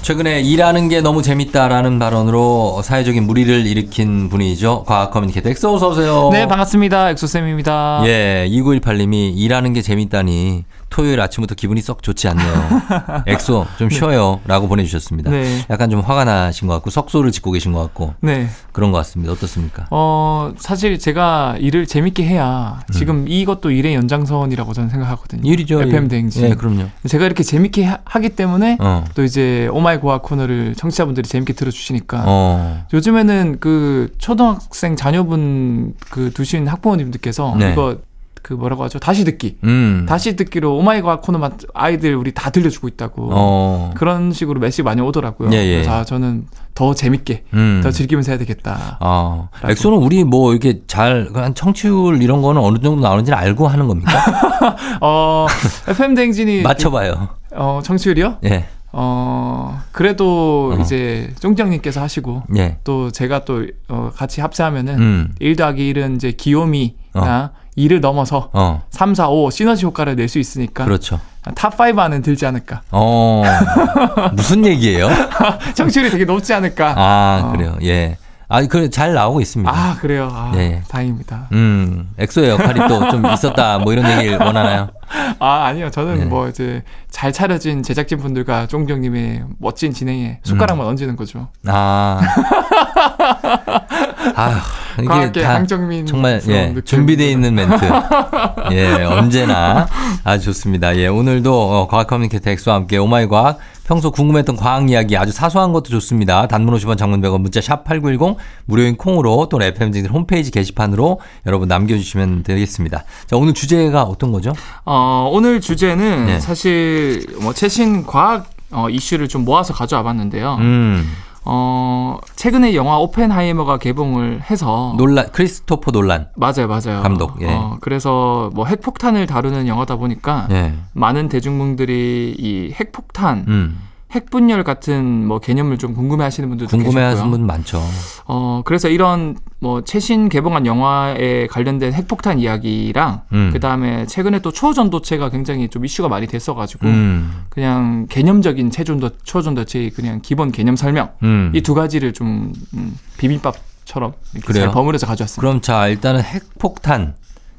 최근에 0.02 0.40
일하는 0.40 0.88
게 0.88 1.00
너무 1.00 1.22
재밌다라는 1.22 2.00
발언으로 2.00 2.80
사회적인 2.82 3.24
물의를 3.24 3.64
일으킨 3.68 4.28
분이죠. 4.28 4.82
과학 4.84 5.12
커뮤니케이터 5.12 5.48
엑소 5.50 5.76
어서 5.76 5.90
오세요. 5.90 6.30
네, 6.32 6.48
반갑습니다. 6.48 7.10
엑소쌤입니다. 7.10 8.02
예, 8.06 8.48
2918님이 8.50 9.32
일하는 9.36 9.72
게 9.72 9.80
재밌다니 9.82 10.64
토요일 10.92 11.20
아침부터 11.20 11.54
기분이 11.54 11.80
썩 11.80 12.02
좋지 12.02 12.28
않네요. 12.28 13.24
엑소 13.26 13.66
좀 13.78 13.88
쉬어요. 13.90 14.40
라고 14.46 14.68
보내주셨습니다. 14.68 15.30
네. 15.30 15.64
약간 15.70 15.88
좀 15.90 16.00
화가 16.00 16.24
나신 16.24 16.68
것 16.68 16.74
같고 16.74 16.90
썩소를 16.90 17.32
짓고 17.32 17.50
계신 17.50 17.72
것 17.72 17.80
같고 17.80 18.14
네. 18.20 18.48
그런 18.72 18.92
것 18.92 18.98
같습니다. 18.98 19.32
어떻습니까? 19.32 19.86
어, 19.90 20.52
사실 20.58 20.98
제가 20.98 21.56
일을 21.58 21.86
재밌게 21.86 22.24
해야 22.24 22.80
지금 22.92 23.26
이것도 23.26 23.70
일의 23.70 23.94
연장선이라고 23.94 24.72
저는 24.74 24.90
생각하거든요. 24.90 25.42
음. 25.42 25.46
일이죠. 25.46 25.80
FM 25.80 26.04
일. 26.04 26.08
대행진. 26.08 26.44
예, 26.44 26.54
그럼요. 26.54 26.84
제가 27.08 27.24
이렇게 27.24 27.42
재밌게 27.42 27.84
하, 27.84 27.98
하기 28.04 28.30
때문에 28.30 28.76
어. 28.80 29.04
또 29.14 29.24
이제 29.24 29.68
오마이 29.72 29.96
과학 29.98 30.18
코너를 30.18 30.74
청취자분들이 30.76 31.26
재밌게 31.26 31.54
들어주시니까 31.54 32.24
어. 32.26 32.84
요즘에는 32.92 33.58
그 33.60 34.12
초등학생 34.18 34.94
자녀분 34.96 35.94
그 36.10 36.30
두신 36.32 36.68
학부모님들께서 36.68 37.56
네. 37.58 37.72
이거 37.72 37.96
그 38.42 38.52
뭐라고 38.54 38.82
하죠? 38.84 38.98
다시 38.98 39.24
듣기. 39.24 39.58
음. 39.64 40.04
다시 40.08 40.34
듣기로 40.36 40.76
오마이 40.76 41.00
과학 41.00 41.20
코너만 41.20 41.58
아이들 41.74 42.16
우리 42.16 42.32
다 42.32 42.50
들려주고 42.50 42.88
있다고. 42.88 43.28
어. 43.32 43.90
그런 43.94 44.32
식으로 44.32 44.58
메시지 44.60 44.82
많이 44.82 45.00
오더라고요. 45.00 45.50
예, 45.52 45.58
예. 45.58 45.72
그래서 45.74 45.92
아, 45.92 46.04
저는 46.04 46.46
더 46.74 46.94
재밌게 46.94 47.44
음. 47.54 47.80
더 47.82 47.90
즐기면서 47.90 48.32
해야 48.32 48.38
되겠다. 48.38 48.98
아, 49.00 49.48
엑소는 49.64 49.98
우리 49.98 50.24
뭐 50.24 50.52
이렇게 50.52 50.80
잘, 50.86 51.28
한 51.34 51.54
청취율 51.54 52.20
이런 52.22 52.42
거는 52.42 52.60
어느 52.60 52.78
정도 52.78 53.00
나오는지는 53.00 53.38
알고 53.38 53.68
하는 53.68 53.86
겁니까? 53.86 54.10
어, 55.00 55.46
FM 55.88 56.14
대행진이 56.14 56.62
맞춰 56.64 56.90
봐요. 56.90 57.28
어, 57.54 57.80
청취율이요? 57.84 58.38
예, 58.44 58.66
어, 58.92 59.80
그래도 59.92 60.74
어. 60.74 60.80
이제 60.80 61.32
쫑장님께서 61.40 62.00
하시고 62.00 62.42
예. 62.56 62.78
또 62.84 63.10
제가 63.10 63.44
또 63.44 63.66
어, 63.88 64.10
같이 64.14 64.40
합세하면은 64.40 64.98
음. 64.98 65.34
1 65.40 65.56
더하기 65.56 65.94
1은 65.94 66.16
이제 66.16 66.32
귀요미나 66.32 67.52
2를 67.78 68.00
넘어서 68.00 68.50
어, 68.52 68.82
3, 68.90 69.14
4, 69.14 69.28
5 69.28 69.50
시너지 69.50 69.86
효과를 69.86 70.16
낼 70.16 70.28
수 70.28 70.38
있으니까 70.38 70.84
그렇죠. 70.84 71.20
top 71.44 71.85
5 71.85 71.98
안은 71.98 72.22
들지 72.22 72.46
않을까. 72.46 72.82
어, 72.90 73.42
무슨 74.34 74.64
얘기예요? 74.64 75.08
청취율이 75.74 76.10
되게 76.10 76.24
높지 76.24 76.52
않을까. 76.54 76.94
아, 76.96 77.42
어. 77.46 77.52
그래요. 77.52 77.76
예. 77.82 78.16
아, 78.48 78.60
그, 78.66 78.90
잘 78.90 79.14
나오고 79.14 79.40
있습니다. 79.40 79.72
아, 79.72 79.96
그래요. 79.98 80.28
아, 80.30 80.52
예. 80.56 80.82
다행입니다. 80.88 81.48
음, 81.52 82.10
엑소의 82.18 82.50
역할이 82.50 82.80
또 82.86 83.10
좀 83.10 83.24
있었다, 83.26 83.78
뭐 83.78 83.94
이런 83.94 84.06
얘기를 84.18 84.36
원하나요? 84.38 84.90
아, 85.38 85.64
아니요. 85.64 85.90
저는 85.90 86.14
네네. 86.16 86.24
뭐 86.26 86.48
이제 86.48 86.82
잘 87.10 87.32
차려진 87.32 87.82
제작진 87.82 88.18
분들과 88.18 88.66
쫑정님의 88.66 89.44
멋진 89.58 89.92
진행에 89.94 90.40
숟가락만 90.44 90.86
얹는 90.86 91.16
거죠. 91.16 91.48
아. 91.66 92.20
아휴, 94.36 94.60
이게 95.00 95.42
황정민 95.42 96.06
정말, 96.06 96.40
예. 96.48 96.74
준비되어 96.84 97.28
있는 97.28 97.54
멘트. 97.54 97.84
예, 98.72 99.04
언제나 99.04 99.86
아주 100.24 100.46
좋습니다. 100.46 100.96
예, 100.96 101.06
오늘도 101.06 101.52
어, 101.52 101.88
과학 101.88 102.06
커뮤니케이터 102.06 102.50
엑소와 102.50 102.76
함께 102.76 102.98
오마이 102.98 103.26
과학 103.28 103.58
평소 103.84 104.10
궁금했던 104.10 104.56
과학 104.56 104.88
이야기 104.88 105.16
아주 105.16 105.32
사소한 105.32 105.72
것도 105.72 105.90
좋습니다. 105.90 106.46
단문 106.46 106.74
50원 106.76 106.96
장문 106.96 107.20
100원 107.20 107.40
문자 107.40 107.60
샵 107.60 107.84
8910 107.84 108.36
무료인 108.64 108.96
콩으로 108.96 109.48
또는 109.50 109.66
FM대행진 109.66 110.06
홈페이지 110.06 110.50
게시판으로 110.50 111.20
여러분 111.46 111.68
남겨주시면 111.68 112.44
되겠습니다. 112.44 113.04
자, 113.26 113.36
오늘 113.36 113.54
주제가 113.54 114.04
어떤 114.04 114.32
거죠? 114.32 114.52
어, 114.84 115.28
오늘 115.32 115.60
주제는 115.60 116.26
네. 116.26 116.40
사실 116.40 117.26
뭐 117.40 117.52
최신 117.52 118.06
과학 118.06 118.46
어, 118.70 118.88
이슈를 118.88 119.28
좀 119.28 119.44
모아서 119.44 119.74
가져와 119.74 120.02
봤는데요. 120.02 120.56
음, 120.60 121.12
어, 121.44 122.18
최근에 122.36 122.74
영화 122.74 122.98
오펜하이머가 122.98 123.78
개봉을 123.78 124.42
해서 124.50 124.94
놀란 124.96 125.30
크리스토퍼 125.32 125.90
놀란. 125.90 126.28
맞아요, 126.36 126.68
맞아요. 126.68 127.02
감독, 127.02 127.40
예. 127.42 127.48
어, 127.48 127.78
그래서 127.80 128.50
뭐 128.54 128.66
핵폭탄을 128.66 129.26
다루는 129.26 129.66
영화다 129.66 129.96
보니까 129.96 130.46
예. 130.50 130.74
많은 130.92 131.28
대중분들이 131.28 132.34
이 132.38 132.72
핵폭탄, 132.72 133.44
음. 133.48 133.80
핵분열 134.12 134.62
같은 134.62 135.26
뭐 135.26 135.38
개념을 135.38 135.78
좀 135.78 135.94
궁금해하시는 135.94 136.48
분들도 136.48 136.76
궁금해하시는. 136.76 137.30
분 137.30 137.46
많죠. 137.46 137.82
어, 138.26 138.62
그래서 138.64 138.88
이런 138.88 139.36
뭐 139.58 139.82
최신 139.82 140.28
개봉한 140.28 140.66
영화에 140.66 141.46
관련된 141.46 141.94
핵폭탄 141.94 142.38
이야기랑 142.38 143.22
음. 143.32 143.50
그 143.52 143.60
다음에 143.60 144.06
최근에 144.06 144.40
또 144.40 144.52
초전도체가 144.52 145.30
굉장히 145.30 145.68
좀 145.68 145.84
이슈가 145.84 146.08
많이 146.08 146.26
됐어가지고 146.26 146.86
음. 146.86 147.44
그냥 147.48 148.06
개념적인 148.10 148.70
체전도 148.70 149.10
초전도체의 149.22 149.90
그냥 149.90 150.20
기본 150.22 150.52
개념 150.52 150.76
설명 150.76 151.10
음. 151.22 151.50
이두 151.54 151.74
가지를 151.74 152.12
좀 152.12 152.52
음, 152.74 152.94
비빔밥처럼 153.16 154.12
이렇게 154.34 154.46
그래요? 154.46 154.64
잘 154.64 154.72
버무려서 154.72 155.06
가져왔습니다. 155.06 155.40
그럼 155.40 155.60
자 155.62 155.88
일단은 155.88 156.22
핵폭탄 156.22 157.14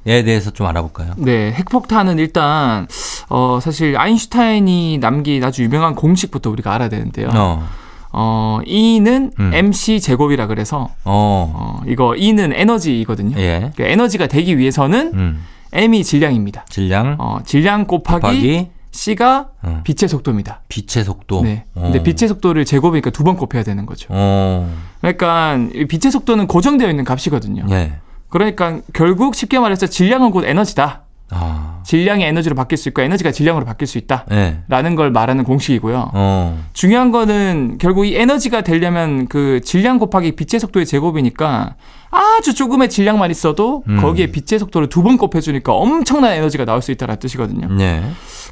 에 0.06 0.24
대해서 0.24 0.52
좀 0.52 0.68
알아볼까요? 0.68 1.14
네, 1.18 1.52
핵폭탄은 1.54 2.20
일단 2.20 2.88
어 3.30 3.60
사실 3.62 3.98
아인슈타인이 3.98 4.98
남긴 5.00 5.44
아주 5.44 5.64
유명한 5.64 5.96
공식부터 5.96 6.50
우리가 6.50 6.74
알아야 6.74 6.90
되는데요. 6.90 7.30
어, 7.34 7.64
어. 8.12 8.60
E는 8.66 9.32
음. 9.40 9.52
mc 9.54 10.02
제곱이라 10.02 10.48
그래서 10.48 10.90
어. 11.06 11.54
어 11.56 11.82
이거 11.88 12.16
E는 12.16 12.52
에너지이거든요. 12.54 13.38
예. 13.40 13.72
그 13.78 13.84
에너지가 13.84 14.28
되기 14.28 14.58
위해서는 14.58 15.12
음. 15.14 15.44
m이 15.72 16.04
질량입니다. 16.04 16.66
질량 16.70 17.16
어, 17.20 17.40
질량 17.46 17.86
곱하기, 17.86 18.20
곱하기 18.22 18.68
c가 18.92 19.48
어. 19.64 19.82
빛의 19.84 20.08
속도입니다. 20.10 20.62
빛의 20.68 21.04
속도. 21.06 21.42
네. 21.42 21.64
어. 21.76 21.82
근데 21.92 22.04
빛의 22.04 22.28
속도를 22.28 22.66
제곱이니까 22.66 23.10
두 23.10 23.24
번 23.24 23.38
곱해야 23.38 23.64
되는 23.64 23.86
거죠. 23.86 24.08
어. 24.12 24.70
그러니까 25.00 25.58
이 25.74 25.86
빛의 25.86 26.12
속도는 26.12 26.46
고정되어 26.48 26.90
있는 26.90 27.06
값이거든요. 27.06 27.66
예. 27.72 27.94
그러니까 28.34 28.80
결국 28.94 29.36
쉽게 29.36 29.60
말해서 29.60 29.86
질량은 29.86 30.32
곧 30.32 30.44
에너지다. 30.44 31.04
아. 31.30 31.82
질량이 31.84 32.24
에너지로 32.24 32.56
바뀔 32.56 32.80
수 32.80 32.90
있고 32.90 33.04
에너지가 33.04 33.32
질량으로 33.32 33.64
바뀔 33.64 33.88
수 33.88 34.00
있다. 34.00 34.26
예. 34.32 34.64
라는 34.68 34.96
걸 34.96 35.12
말하는 35.12 35.44
공식이고요. 35.44 36.10
어. 36.14 36.64
중요한 36.74 37.12
거는 37.12 37.78
결국 37.80 38.08
이 38.08 38.16
에너지가 38.16 38.62
되려면 38.62 39.28
그 39.28 39.62
질량 39.62 40.00
곱하기 40.00 40.36
빛의 40.36 40.60
속도의 40.60 40.88
제곱이니까 40.88 41.76
아주 42.14 42.54
조금의 42.54 42.90
질량만 42.90 43.32
있어도 43.32 43.84
음. 43.88 44.00
거기에 44.02 44.28
빛의 44.28 44.60
속도를 44.60 44.88
두 44.90 45.04
번 45.04 45.18
곱해주니까 45.18 45.74
엄청난 45.74 46.32
에너지가 46.34 46.64
나올 46.66 46.82
수 46.82 46.92
있다는 46.92 47.18
뜻이거든요. 47.20 47.68
예. 47.82 48.04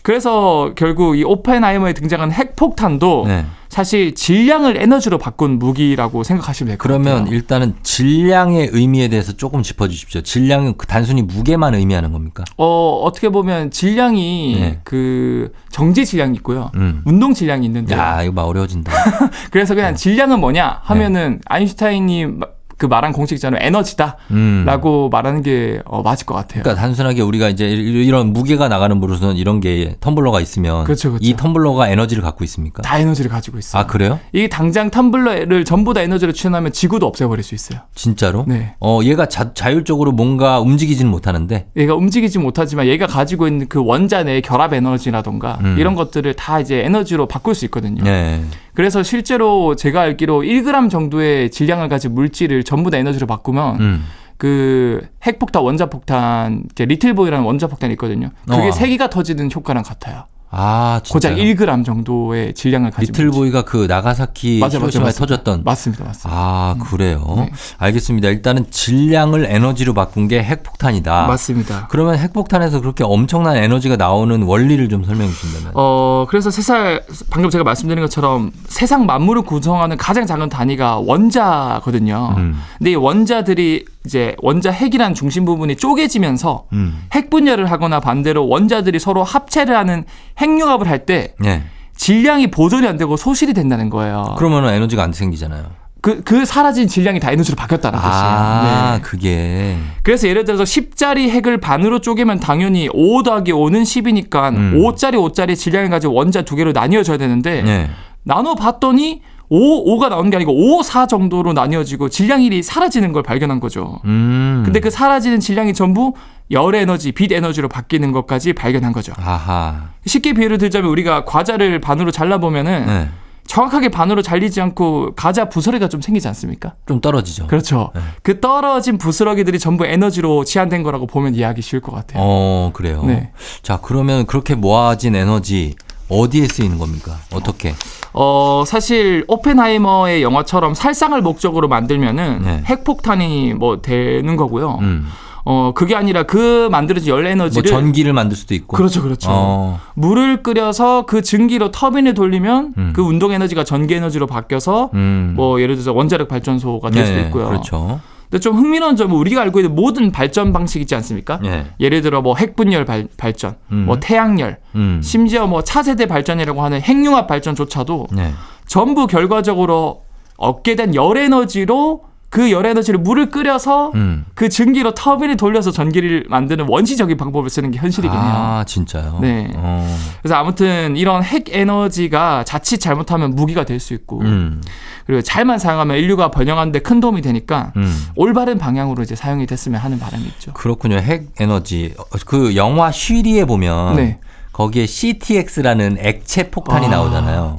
그래서 0.04 0.74
결국 0.76 1.18
이 1.18 1.24
오펜하이머에 1.24 1.94
등장한 1.94 2.32
핵폭탄도 2.34 3.26
네. 3.28 3.46
사실 3.70 4.14
질량을 4.16 4.82
에너지로 4.82 5.18
바꾼 5.18 5.58
무기라고 5.60 6.24
생각하시면 6.24 6.72
될것 6.72 6.84
그러면 6.84 7.20
같아요. 7.20 7.34
일단은 7.36 7.76
질량의 7.84 8.70
의미에 8.74 9.08
대해서 9.08 9.32
조금 9.34 9.64
짚어 9.64 9.88
주십시오. 9.88 10.20
질량은 10.22 10.76
그 10.78 10.88
단순히 10.88 11.22
무게만 11.22 11.74
의미하는 11.76 12.12
겁니까? 12.12 12.44
어, 12.58 13.00
어떻게 13.06 13.30
보면 13.30 13.72
질량이 13.72 14.58
네. 14.60 14.80
그 14.84 15.54
정지 15.70 16.06
질량이 16.06 16.36
있고요. 16.38 16.72
음. 16.76 17.02
운동 17.06 17.34
질량이 17.34 17.66
있는데 17.68 17.96
야, 17.96 18.22
이거 18.24 18.34
막 18.34 18.44
어려워진다. 18.44 18.92
그래서 19.52 19.74
그냥 19.76 19.96
질량은 19.96 20.40
뭐냐 20.42 20.82
하면은 20.84 21.34
네. 21.36 21.40
아인슈타인이 21.46 22.26
마- 22.26 22.48
그 22.82 22.88
말한 22.88 23.14
공식자는 23.14 23.60
에너지다라고 23.62 25.06
음. 25.06 25.10
말하는 25.12 25.44
게 25.44 25.82
어, 25.86 26.02
맞을 26.02 26.26
것 26.26 26.34
같아요. 26.34 26.64
그러니까 26.64 26.82
단순하게 26.82 27.22
우리가 27.22 27.48
이제 27.50 27.70
이- 27.70 28.06
이런 28.08 28.34
무게가 28.34 28.70
나가는 28.70 29.00
버릇은 29.00 29.36
이런 29.36 29.60
게 29.60 29.98
텀블러가 30.02 30.42
있으면 30.42 30.84
그렇죠, 30.86 31.12
그렇죠. 31.12 31.24
이 31.24 31.36
텀블러가 31.36 31.90
에너지를 31.92 32.24
갖고 32.24 32.44
있습니까? 32.46 32.82
다 32.82 32.98
에너지를 32.98 33.30
가지고 33.30 33.60
있어요. 33.60 33.84
아, 33.84 33.86
그래요? 33.86 34.20
이 34.34 34.50
당장 34.50 34.90
텀블러를 34.90 35.64
전부 35.64 35.94
다 35.94 36.02
에너지로 36.02 36.32
취하면 36.32 36.72
지구도 36.72 37.06
없애버릴 37.06 37.44
수 37.44 37.54
있어요. 37.54 37.82
진짜로? 37.94 38.46
네. 38.48 38.74
어, 38.80 39.02
얘가 39.04 39.28
자, 39.28 39.54
자율적으로 39.54 40.12
뭔가 40.12 40.60
움직이지는 40.60 41.12
못하는데 41.12 41.68
얘가 41.78 41.94
움직이지 41.94 42.40
못하지만 42.40 42.88
얘가 42.88 43.06
가지고 43.06 43.48
있는 43.48 43.68
그 43.70 43.80
원자 43.86 44.24
내의 44.24 44.42
결합 44.42 44.74
에너지라던가 44.74 45.60
음. 45.62 45.76
이런 45.78 45.94
것들을 45.94 46.34
다 46.34 46.60
이제 46.60 46.80
에너지로 46.84 47.28
바꿀 47.28 47.54
수 47.54 47.66
있거든요. 47.66 48.04
네. 48.04 48.42
그래서 48.74 49.04
실제로 49.04 49.76
제가 49.76 50.02
알기로 50.02 50.42
1g 50.42 50.90
정도의 50.90 51.52
질량을 51.52 51.90
가진 51.90 52.14
물질을 52.14 52.64
전부 52.64 52.90
다 52.90 52.98
에너지로 52.98 53.28
바꾸면 53.28 53.80
음. 53.80 54.06
그 54.38 55.08
핵폭탄, 55.24 55.62
원자폭탄, 55.62 56.64
리틀보이라는 56.76 57.46
원자폭탄이 57.46 57.94
있거든요. 57.94 58.32
그게 58.48 58.70
어. 58.70 58.72
세 58.72 58.88
개가 58.88 59.10
터지는 59.10 59.50
효과랑 59.54 59.84
같아요. 59.84 60.26
아, 60.54 61.00
진짜. 61.04 61.30
고작 61.30 61.36
1g 61.38 61.86
정도의 61.86 62.54
질량을 62.54 62.92
물질. 62.96 63.14
리틀보이가 63.14 63.62
그 63.64 63.86
나가사키 63.88 64.60
맞아, 64.60 64.78
맞아, 64.78 64.84
히로시마에 64.84 65.06
맞습니다. 65.06 65.20
터졌던 65.20 65.62
맞습니다, 65.64 66.04
맞습니다. 66.04 66.30
아, 66.30 66.76
그래요? 66.90 67.34
네. 67.38 67.52
알겠습니다. 67.78 68.28
일단은 68.28 68.66
질량을 68.70 69.46
에너지로 69.46 69.94
바꾼 69.94 70.28
게 70.28 70.44
핵폭탄이다. 70.44 71.28
맞습니다. 71.28 71.88
그러면 71.90 72.18
핵폭탄에서 72.18 72.82
그렇게 72.82 73.06
엄청난 73.06 73.56
에너지가 73.56 73.96
나오는 73.96 74.42
원리를 74.44 74.90
좀 74.90 75.06
설명해 75.06 75.32
주신다면. 75.32 75.72
어, 75.74 76.26
그래서 76.30 76.52
세상, 76.52 77.00
방금 77.30 77.50
제가 77.50 77.64
말씀드린 77.64 78.04
것처럼 78.04 78.52
세상 78.68 79.06
만물을 79.06 79.44
구성하는 79.44 79.96
가장 79.96 80.26
작은 80.26 80.50
단위가 80.50 80.98
원자거든요. 81.00 82.36
음. 82.38 82.62
근데 82.78 82.92
이 82.92 82.96
원자들이 82.96 83.86
이제 84.06 84.36
원자 84.42 84.72
핵이라는 84.72 85.14
중심 85.14 85.46
부분이 85.46 85.76
쪼개지면서 85.76 86.66
음. 86.74 87.04
핵 87.14 87.30
분열을 87.30 87.70
하거나 87.70 88.00
반대로 88.00 88.48
원자들이 88.48 89.00
서로 89.00 89.24
합체를 89.24 89.76
하는 89.76 90.06
핵융합을 90.40 90.90
할때 90.90 91.36
네. 91.40 91.64
질량이 91.96 92.50
보존이 92.50 92.88
안 92.88 92.98
되고 92.98 93.16
소실이 93.16 93.54
된다는 93.54 93.90
거예요. 93.90 94.36
그러면 94.38 94.74
에너지가 94.74 95.04
안 95.04 95.14
생기잖아요. 95.14 95.82
그, 96.02 96.24
그 96.24 96.46
사라진 96.46 96.88
질량이 96.88 97.20
다 97.20 97.32
에너지로 97.32 97.56
바뀌었다는 97.56 98.00
아, 98.02 98.02
뜻이에요. 98.02 98.96
네. 98.96 99.02
그게. 99.02 99.78
그래서 100.02 100.28
예를 100.28 100.46
들어서 100.46 100.64
10짜리 100.64 101.30
핵을 101.30 101.60
반으로 101.60 102.02
쪼개면 102.02 102.40
당연히 102.40 102.90
5 102.92 103.22
더하기 103.22 103.52
5는 103.52 103.84
10이니까 103.84 104.50
음. 104.56 104.74
5짜리 104.80 105.14
5짜리 105.14 105.56
질량을 105.56 105.92
가지고 105.92 106.16
원자 106.16 106.42
두 106.42 106.56
개로 106.56 106.72
나뉘어져야 106.72 107.18
되는데 107.18 107.62
네. 107.62 107.90
나눠 108.24 108.56
봤더니 108.56 109.22
5, 109.52 109.98
5가 110.00 110.08
나오는 110.08 110.30
게 110.30 110.38
아니고 110.38 110.78
5, 110.78 110.82
4 110.82 111.08
정도로 111.08 111.52
나뉘어지고 111.52 112.08
질량 112.08 112.40
1이 112.40 112.64
사라지는 112.64 113.12
걸 113.12 113.22
발견한 113.22 113.60
거죠. 113.60 114.00
음. 114.06 114.62
근데 114.64 114.80
그 114.80 114.90
사라지는 114.90 115.42
질량이 115.42 115.74
전부 115.74 116.14
열 116.52 116.74
에너지, 116.74 117.12
빛 117.12 117.34
에너지로 117.34 117.68
바뀌는 117.68 118.14
것까지 118.14 118.54
발견한 118.54 118.94
거죠. 118.94 119.12
아하. 119.18 119.90
쉽게 120.06 120.32
비유를 120.34 120.58
들자면 120.58 120.90
우리가 120.90 121.26
과자를 121.26 121.82
반으로 121.82 122.12
잘라보면은 122.12 122.86
네. 122.86 123.10
정확하게 123.46 123.90
반으로 123.90 124.22
잘리지 124.22 124.62
않고 124.62 125.16
과자 125.18 125.50
부스러기가 125.50 125.90
좀 125.90 126.00
생기지 126.00 126.30
않습니까? 126.30 126.76
좀 126.88 127.02
떨어지죠. 127.02 127.48
그렇죠. 127.48 127.92
네. 127.94 128.00
그 128.24 128.40
떨어진 128.40 128.98
부스러기들이 128.98 129.60
전부 129.60 129.86
에너지로 129.86 130.46
치환된 130.46 130.82
거라고 130.84 131.08
보면 131.08 131.36
이해하기 131.36 131.62
쉬울 131.62 131.82
것 131.82 131.92
같아요. 131.94 132.24
어, 132.24 132.72
그래요. 132.74 133.04
네. 133.04 133.32
자, 133.64 133.80
그러면 133.82 134.26
그렇게 134.26 134.56
모아진 134.56 135.16
에너지 135.16 135.76
어디에 136.12 136.48
쓰이는 136.48 136.78
겁니까? 136.78 137.18
어떻게? 137.34 137.74
어, 138.14 138.64
사실 138.68 139.24
오펜하이머의 139.28 140.22
영화처럼 140.22 140.74
살상을 140.74 141.20
목적으로 141.22 141.68
만들면은 141.70 142.42
네. 142.44 142.64
핵폭탄이 142.66 143.54
뭐 143.54 143.82
되는 143.82 144.36
거고요. 144.36 144.80
음. 144.82 145.08
어, 145.44 145.72
그게 145.74 145.96
아니라 145.96 146.24
그 146.24 146.68
만들어진 146.70 147.10
열뭐 147.10 147.30
에너지를 147.30 147.70
전기를 147.70 148.14
만들 148.14 148.38
수도 148.38 148.54
있고. 148.54 148.78
그렇죠, 148.78 149.02
그렇죠. 149.02 149.30
어. 149.32 149.80
물을 149.96 150.44
끓여서 150.44 151.06
그 151.08 151.22
증기로 151.22 151.72
터빈을 151.72 152.14
돌리면 152.14 152.74
음. 152.78 152.94
그 152.96 153.02
운동 153.02 153.32
에너지가 153.32 153.64
전기 153.64 153.96
에너지로 153.96 154.28
바뀌어서 154.28 154.92
음. 154.94 155.34
뭐 155.36 155.62
예를 155.62 155.76
들어서 155.76 155.94
원자력 155.94 156.28
발전소가 156.28 156.92
될 156.92 157.06
수도 157.06 157.20
네, 157.20 157.26
있고요. 157.26 157.48
그렇죠. 157.48 158.02
근데 158.32 158.40
좀 158.40 158.56
흥미로운 158.56 158.96
점은 158.96 159.14
우리가 159.18 159.42
알고 159.42 159.60
있는 159.60 159.76
모든 159.76 160.10
발전 160.14 160.54
방식 160.54 160.82
있지 160.82 160.96
않습니까? 160.96 161.42
예. 161.44 161.66
예를 161.82 162.02
들어 162.02 162.22
뭐 162.22 162.38
핵분열 162.38 162.86
발, 162.86 163.10
발전, 163.18 163.58
음. 163.74 163.84
뭐 163.86 164.00
태양열, 164.00 164.58
음. 164.76 165.02
심지어 165.04 165.48
뭐 165.48 165.62
차세대 165.66 166.06
발전이라고 166.06 166.64
하는 166.64 166.80
핵융합 166.80 167.28
발전조차도 167.28 168.08
네. 168.14 168.32
전부 168.66 169.06
결과적으로 169.06 170.06
얻게 170.38 170.76
된 170.76 170.96
열 170.96 171.18
에너지로 171.18 172.04
그 172.32 172.50
열 172.50 172.66
에너지를 172.66 173.00
물을 173.00 173.30
끓여서 173.30 173.92
음. 173.94 174.26
그 174.36 174.48
증기로 174.48 174.94
터빈을 174.94 175.36
돌려서 175.36 175.70
전기를 175.72 176.26
만드는 176.30 176.66
원시적인 176.68 177.18
방법을 177.18 177.50
쓰는 177.50 177.72
게 177.72 177.78
현실이긴 177.78 178.18
해요. 178.18 178.22
아, 178.24 178.64
진짜요? 178.66 179.20
네. 179.22 179.52
어. 179.56 179.98
그래서 180.22 180.36
아무튼 180.36 180.96
이런 180.96 181.24
핵 181.24 181.46
에너지가 181.54 182.46
자칫 182.46 182.80
잘못하면 182.80 183.36
무기가 183.36 183.66
될 183.66 183.82
수 183.82 183.94
있고 183.94 184.22
음. 184.22 184.62
그리고 185.06 185.22
잘만 185.22 185.60
사용하면 185.60 185.98
인류가 185.98 186.32
번영하는데 186.32 186.80
큰 186.80 187.00
도움이 187.02 187.22
되니까 187.22 187.74
음. 187.76 188.08
올바른 188.16 188.58
방향으로 188.58 189.04
이제 189.04 189.14
사용이 189.16 189.46
됐으면 189.46 189.82
하는 189.82 190.00
바람이 190.00 190.24
있죠. 190.26 190.54
그렇군요. 190.54 190.98
핵 190.98 191.28
에너지. 191.40 191.94
어, 191.98 192.04
그 192.26 192.56
영화 192.56 192.92
쉬리에 192.92 193.44
보면 193.46 193.96
네. 193.98 194.20
거기에 194.52 194.86
CTX라는 194.86 195.98
액체 196.00 196.50
폭탄이 196.50 196.88
아. 196.88 196.90
나오잖아요. 196.90 197.58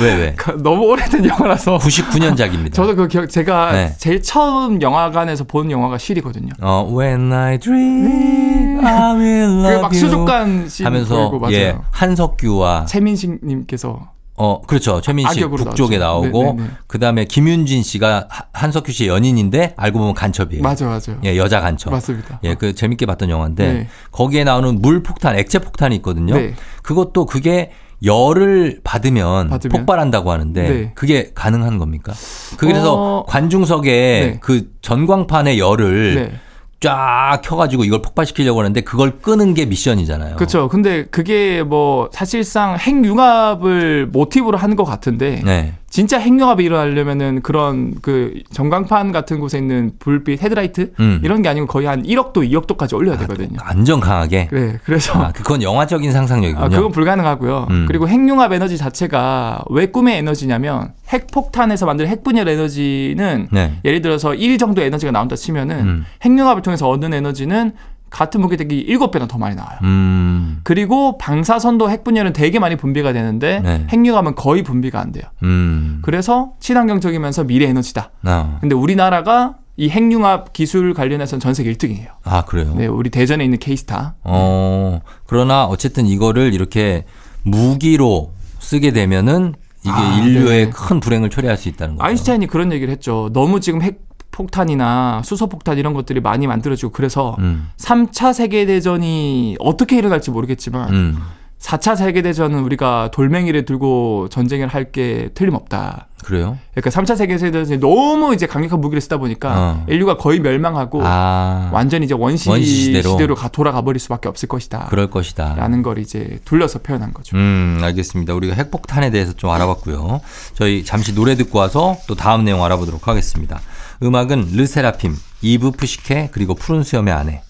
왜 0.00 0.14
왜? 0.14 0.36
너무 0.62 0.86
오래된 0.86 1.24
영화라서 1.24 1.78
99년작입니다. 1.78 2.72
저도 2.74 2.96
그 2.96 3.08
기억 3.08 3.28
제가 3.28 3.72
네. 3.72 3.94
제일 3.98 4.20
처음 4.22 4.82
영화관에서 4.82 5.44
본 5.44 5.70
영화가 5.70 5.98
실이거든요. 5.98 6.50
어, 6.60 6.88
When 6.92 7.32
I 7.32 7.58
dream, 7.58 8.84
I 8.84 9.14
will 9.16 9.60
love 9.60 9.76
그막 9.76 9.92
you. 9.92 10.00
수족관 10.00 10.68
씬 10.68 10.86
하면서 10.86 11.14
보이고 11.30 11.38
맞아요. 11.38 11.54
예 11.56 11.76
한석규와 11.92 12.86
최민식 12.86 13.38
님께서 13.44 14.10
어, 14.38 14.60
그렇죠. 14.66 15.00
최민식 15.00 15.38
악역으로 15.42 15.64
북쪽에 15.64 15.98
나왔죠. 15.98 16.22
나오고 16.28 16.42
네네네. 16.54 16.70
그다음에 16.86 17.24
김윤진 17.24 17.82
씨가 17.82 18.26
하- 18.28 18.44
한석규 18.52 18.92
씨의 18.92 19.08
연인인데 19.08 19.74
알고 19.76 19.98
보면 19.98 20.14
간첩이에요. 20.14 20.62
맞아, 20.62 20.86
맞아요. 20.86 21.20
예, 21.24 21.36
여자 21.36 21.60
간첩. 21.60 21.90
맞습니다. 21.90 22.40
예, 22.44 22.54
그 22.54 22.74
재밌게 22.74 23.06
봤던 23.06 23.30
영화인데 23.30 23.72
네. 23.72 23.88
거기에 24.12 24.44
나오는 24.44 24.80
물 24.80 25.02
폭탄, 25.02 25.38
액체 25.38 25.58
폭탄이 25.58 25.96
있거든요. 25.96 26.34
네. 26.36 26.54
그것도 26.82 27.26
그게 27.26 27.72
열을 28.04 28.80
받으면, 28.84 29.48
받으면? 29.48 29.76
폭발한다고 29.76 30.30
하는데 30.30 30.62
네. 30.68 30.92
그게 30.94 31.32
가능한 31.34 31.78
겁니까? 31.78 32.12
그래서 32.56 32.94
어. 32.96 33.24
관중석에 33.26 33.90
네. 33.90 34.38
그 34.40 34.70
전광판의 34.82 35.58
열을 35.58 36.14
네. 36.14 36.32
쫙 36.80 37.40
켜가지고 37.42 37.84
이걸 37.84 38.02
폭발시키려고 38.02 38.60
하는데 38.60 38.80
그걸 38.82 39.18
끄는 39.18 39.54
게 39.54 39.66
미션이잖아요. 39.66 40.36
그렇죠. 40.36 40.68
근데 40.68 41.04
그게 41.04 41.62
뭐 41.62 42.08
사실상 42.12 42.76
핵융합을 42.76 44.06
모티브로 44.06 44.56
하는 44.56 44.76
것 44.76 44.84
같은데 44.84 45.42
네. 45.44 45.74
진짜 45.90 46.18
핵융합이 46.18 46.64
일어나려면은 46.64 47.40
그런 47.42 47.94
그 48.02 48.34
전광판 48.52 49.10
같은 49.10 49.40
곳에 49.40 49.58
있는 49.58 49.92
불빛 49.98 50.42
헤드라이트 50.42 50.92
음. 51.00 51.20
이런 51.24 51.40
게 51.40 51.48
아니고 51.48 51.66
거의 51.66 51.86
한 51.86 52.02
1억도 52.02 52.48
2억도까지 52.50 52.94
올려야 52.94 53.16
되거든요. 53.18 53.58
안전 53.62 53.98
강하게. 53.98 54.48
그래 54.48 54.78
그래서 54.84 55.18
아, 55.18 55.32
그건 55.32 55.62
영화적인 55.62 56.12
상상력이군요. 56.12 56.64
아, 56.64 56.68
그건 56.68 56.92
불가능하고요. 56.92 57.66
음. 57.70 57.84
그리고 57.88 58.06
핵융합 58.06 58.52
에너지 58.52 58.76
자체가 58.76 59.64
왜 59.70 59.86
꿈의 59.86 60.18
에너지냐면 60.18 60.92
핵폭탄에서 61.08 61.86
만든 61.86 62.06
핵분열 62.06 62.48
에너지는 62.48 63.48
네. 63.50 63.78
예를 63.84 64.02
들어서 64.02 64.34
1 64.34 64.58
정도 64.58 64.82
에너지가 64.82 65.10
나온다 65.10 65.36
치면은 65.36 65.80
음. 65.80 66.04
핵융합을 66.22 66.62
통해서 66.62 66.88
얻는 66.88 67.14
에너지는 67.14 67.72
같은 68.10 68.40
무게대기 68.40 68.86
7배나 68.88 69.28
더 69.28 69.38
많이 69.38 69.54
나와요. 69.54 69.78
음. 69.82 70.60
그리고 70.62 71.18
방사선도 71.18 71.90
핵분열은 71.90 72.32
되게 72.32 72.58
많이 72.58 72.76
분비가 72.76 73.12
되는데 73.12 73.60
네. 73.60 73.86
핵융합은 73.88 74.34
거의 74.34 74.62
분비가 74.62 75.00
안 75.00 75.12
돼요. 75.12 75.24
음. 75.42 76.00
그래서 76.02 76.52
친환경적이면서 76.60 77.44
미래 77.44 77.66
에너지다. 77.66 78.10
아, 78.24 78.58
근데 78.60 78.74
우리나라가 78.74 79.56
이 79.76 79.88
핵융합 79.90 80.52
기술 80.52 80.92
관련해서는 80.92 81.40
전 81.40 81.54
세계 81.54 81.72
1등이에요. 81.72 82.08
아, 82.24 82.44
그래요? 82.44 82.74
네, 82.76 82.86
우리 82.86 83.10
대전에 83.10 83.44
있는 83.44 83.58
케이스타. 83.58 84.16
어, 84.24 85.00
그러나 85.26 85.66
어쨌든 85.66 86.06
이거를 86.06 86.52
이렇게 86.52 87.04
무기로 87.44 88.32
쓰게 88.58 88.92
되면은 88.92 89.54
이게 89.82 89.92
아, 89.92 90.18
인류의 90.18 90.66
네. 90.66 90.70
큰 90.70 90.98
불행을 90.98 91.30
초래할 91.30 91.56
수 91.56 91.68
있다는 91.68 91.96
거죠. 91.96 92.04
아인슈타인이 92.06 92.48
그런 92.48 92.72
얘기를 92.72 92.90
했죠. 92.92 93.30
너무 93.32 93.60
지금 93.60 93.80
핵 93.80 94.07
폭탄이나 94.30 95.22
수소 95.24 95.48
폭탄 95.48 95.78
이런 95.78 95.94
것들이 95.94 96.20
많이 96.20 96.46
만들어지고 96.46 96.92
그래서 96.92 97.36
음, 97.40 97.68
3차 97.76 98.32
세계 98.32 98.66
대전이 98.66 99.56
어떻게 99.58 99.96
일어날지 99.98 100.30
모르겠지만 100.30 100.92
음, 100.94 101.18
4차 101.58 101.96
세계 101.96 102.22
대전은 102.22 102.60
우리가 102.60 103.10
돌멩이를 103.12 103.64
들고 103.64 104.28
전쟁을 104.30 104.68
할 104.68 104.92
게 104.92 105.30
틀림없다. 105.34 106.06
그래요? 106.24 106.56
그러니까 106.74 106.90
3차 106.90 107.16
세계 107.16 107.36
대전이 107.36 107.78
너무 107.80 108.32
이제 108.34 108.46
강력한 108.46 108.80
무기를 108.80 109.00
쓰다 109.00 109.18
보니까 109.18 109.54
어. 109.56 109.84
인류가 109.88 110.16
거의 110.16 110.38
멸망하고 110.40 111.00
아, 111.04 111.68
완전히 111.72 112.06
이제 112.06 112.14
원시, 112.14 112.48
원시 112.48 112.66
시대로. 112.66 113.10
시대로, 113.10 113.34
가, 113.34 113.48
돌아가 113.48 113.82
버릴 113.82 113.98
수밖에 114.00 114.28
없을 114.28 114.48
것이다. 114.48 114.86
그럴 114.88 115.10
것이다. 115.10 115.54
라는 115.56 115.82
걸 115.82 115.98
이제 115.98 116.38
둘러서 116.44 116.78
표현한 116.80 117.12
거죠. 117.12 117.36
음, 117.36 117.80
알겠습니다. 117.82 118.34
우리가 118.34 118.54
핵폭탄에 118.54 119.10
대해서 119.10 119.32
좀 119.32 119.50
알아봤고요. 119.50 120.20
저희 120.54 120.84
잠시 120.84 121.12
노래 121.14 121.34
듣고 121.34 121.58
와서 121.58 121.96
또 122.06 122.14
다음 122.14 122.44
내용 122.44 122.64
알아보도록 122.64 123.06
하겠습니다. 123.08 123.60
음악은 124.02 124.50
르세라핌, 124.54 125.14
이브 125.42 125.72
푸시케, 125.72 126.30
그리고 126.32 126.54
푸른 126.54 126.82
수염의 126.82 127.12
아내. 127.12 127.42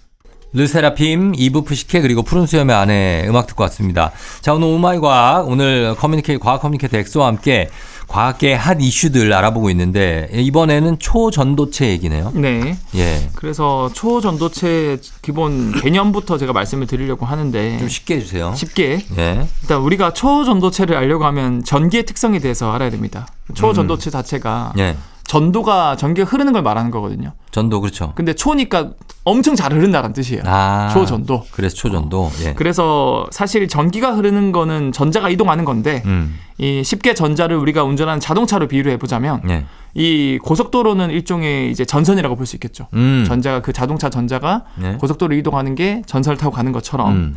르세라핌, 0.55 1.35
이브 1.37 1.61
푸시케, 1.63 2.01
그리고 2.01 2.23
푸른 2.23 2.47
수염의 2.47 2.75
아내 2.75 3.27
음악 3.29 3.47
듣고 3.47 3.63
왔습니다. 3.65 4.13
자, 4.41 4.55
오늘 4.55 4.69
오마이 4.69 4.99
과학, 4.99 5.47
오늘 5.47 5.95
커뮤니케이, 5.95 6.39
과학 6.39 6.63
커뮤니케이터 6.63 6.97
엑소와 6.97 7.27
함께 7.27 7.69
과학계 8.07 8.55
핫 8.55 8.79
이슈들 8.81 9.31
알아보고 9.31 9.69
있는데, 9.69 10.31
이번에는 10.33 10.99
초전도체 10.99 11.89
얘기네요. 11.89 12.33
네. 12.35 12.79
예. 12.95 13.29
그래서 13.35 13.91
초전도체 13.93 14.99
기본 15.21 15.73
개념부터 15.73 16.39
제가 16.39 16.55
말씀을 16.55 16.87
드리려고 16.87 17.27
하는데 17.27 17.79
좀 17.79 17.87
쉽게 17.87 18.17
해주세요. 18.17 18.55
쉽게 18.57 19.05
예. 19.19 19.47
일단 19.61 19.83
우리가 19.83 20.15
초전도체를 20.15 20.97
알려고 20.97 21.27
하면 21.27 21.63
전기의 21.63 22.07
특성에 22.07 22.39
대해서 22.39 22.73
알아야 22.73 22.89
됩니다. 22.89 23.27
초전도체 23.53 24.09
자체가 24.09 24.73
예. 24.79 24.97
전도가 25.29 25.95
전기가 25.97 26.27
흐르는 26.27 26.55
걸 26.55 26.63
말하는 26.63 26.91
거거든요. 26.91 27.33
전도, 27.51 27.83
그렇죠. 27.83 28.13
근데 28.15 28.33
초니까 28.33 28.93
엄청 29.25 29.55
잘 29.55 29.75
흐른다는 29.75 30.15
뜻이에요. 30.15 30.43
아. 30.47 30.89
초전도. 30.95 31.45
그래서 31.51 31.77
초전도. 31.77 32.31
예. 32.45 32.55
그래서 32.55 33.27
사실 33.31 33.69
전기가 33.69 34.15
흐르는 34.15 34.53
거는 34.53 34.91
전자가 34.91 35.29
이동하는 35.29 35.67
건데 35.67 36.03
음. 36.07 36.39
이 36.57 36.83
쉽게 36.83 37.13
전자를 37.13 37.57
우리가 37.59 37.85
운전하는 37.85 38.21
자동차로 38.21 38.69
비유를 38.69 38.91
해보자면 38.93 39.43
예. 39.51 39.67
이 39.95 40.39
고속도로는 40.43 41.11
일종의 41.11 41.71
이제 41.71 41.85
전선이라고 41.85 42.35
볼 42.35 42.47
수 42.47 42.57
있겠죠. 42.57 42.89
음. 42.95 43.25
전자가 43.29 43.61
그 43.61 43.75
자동차 43.75 44.09
전자가 44.09 44.65
예. 44.83 44.93
고속도로 44.95 45.35
이동하는 45.35 45.75
게 45.75 46.01
전선을 46.07 46.39
타고 46.39 46.55
가는 46.55 46.73
것처럼 46.73 47.13
음. 47.13 47.37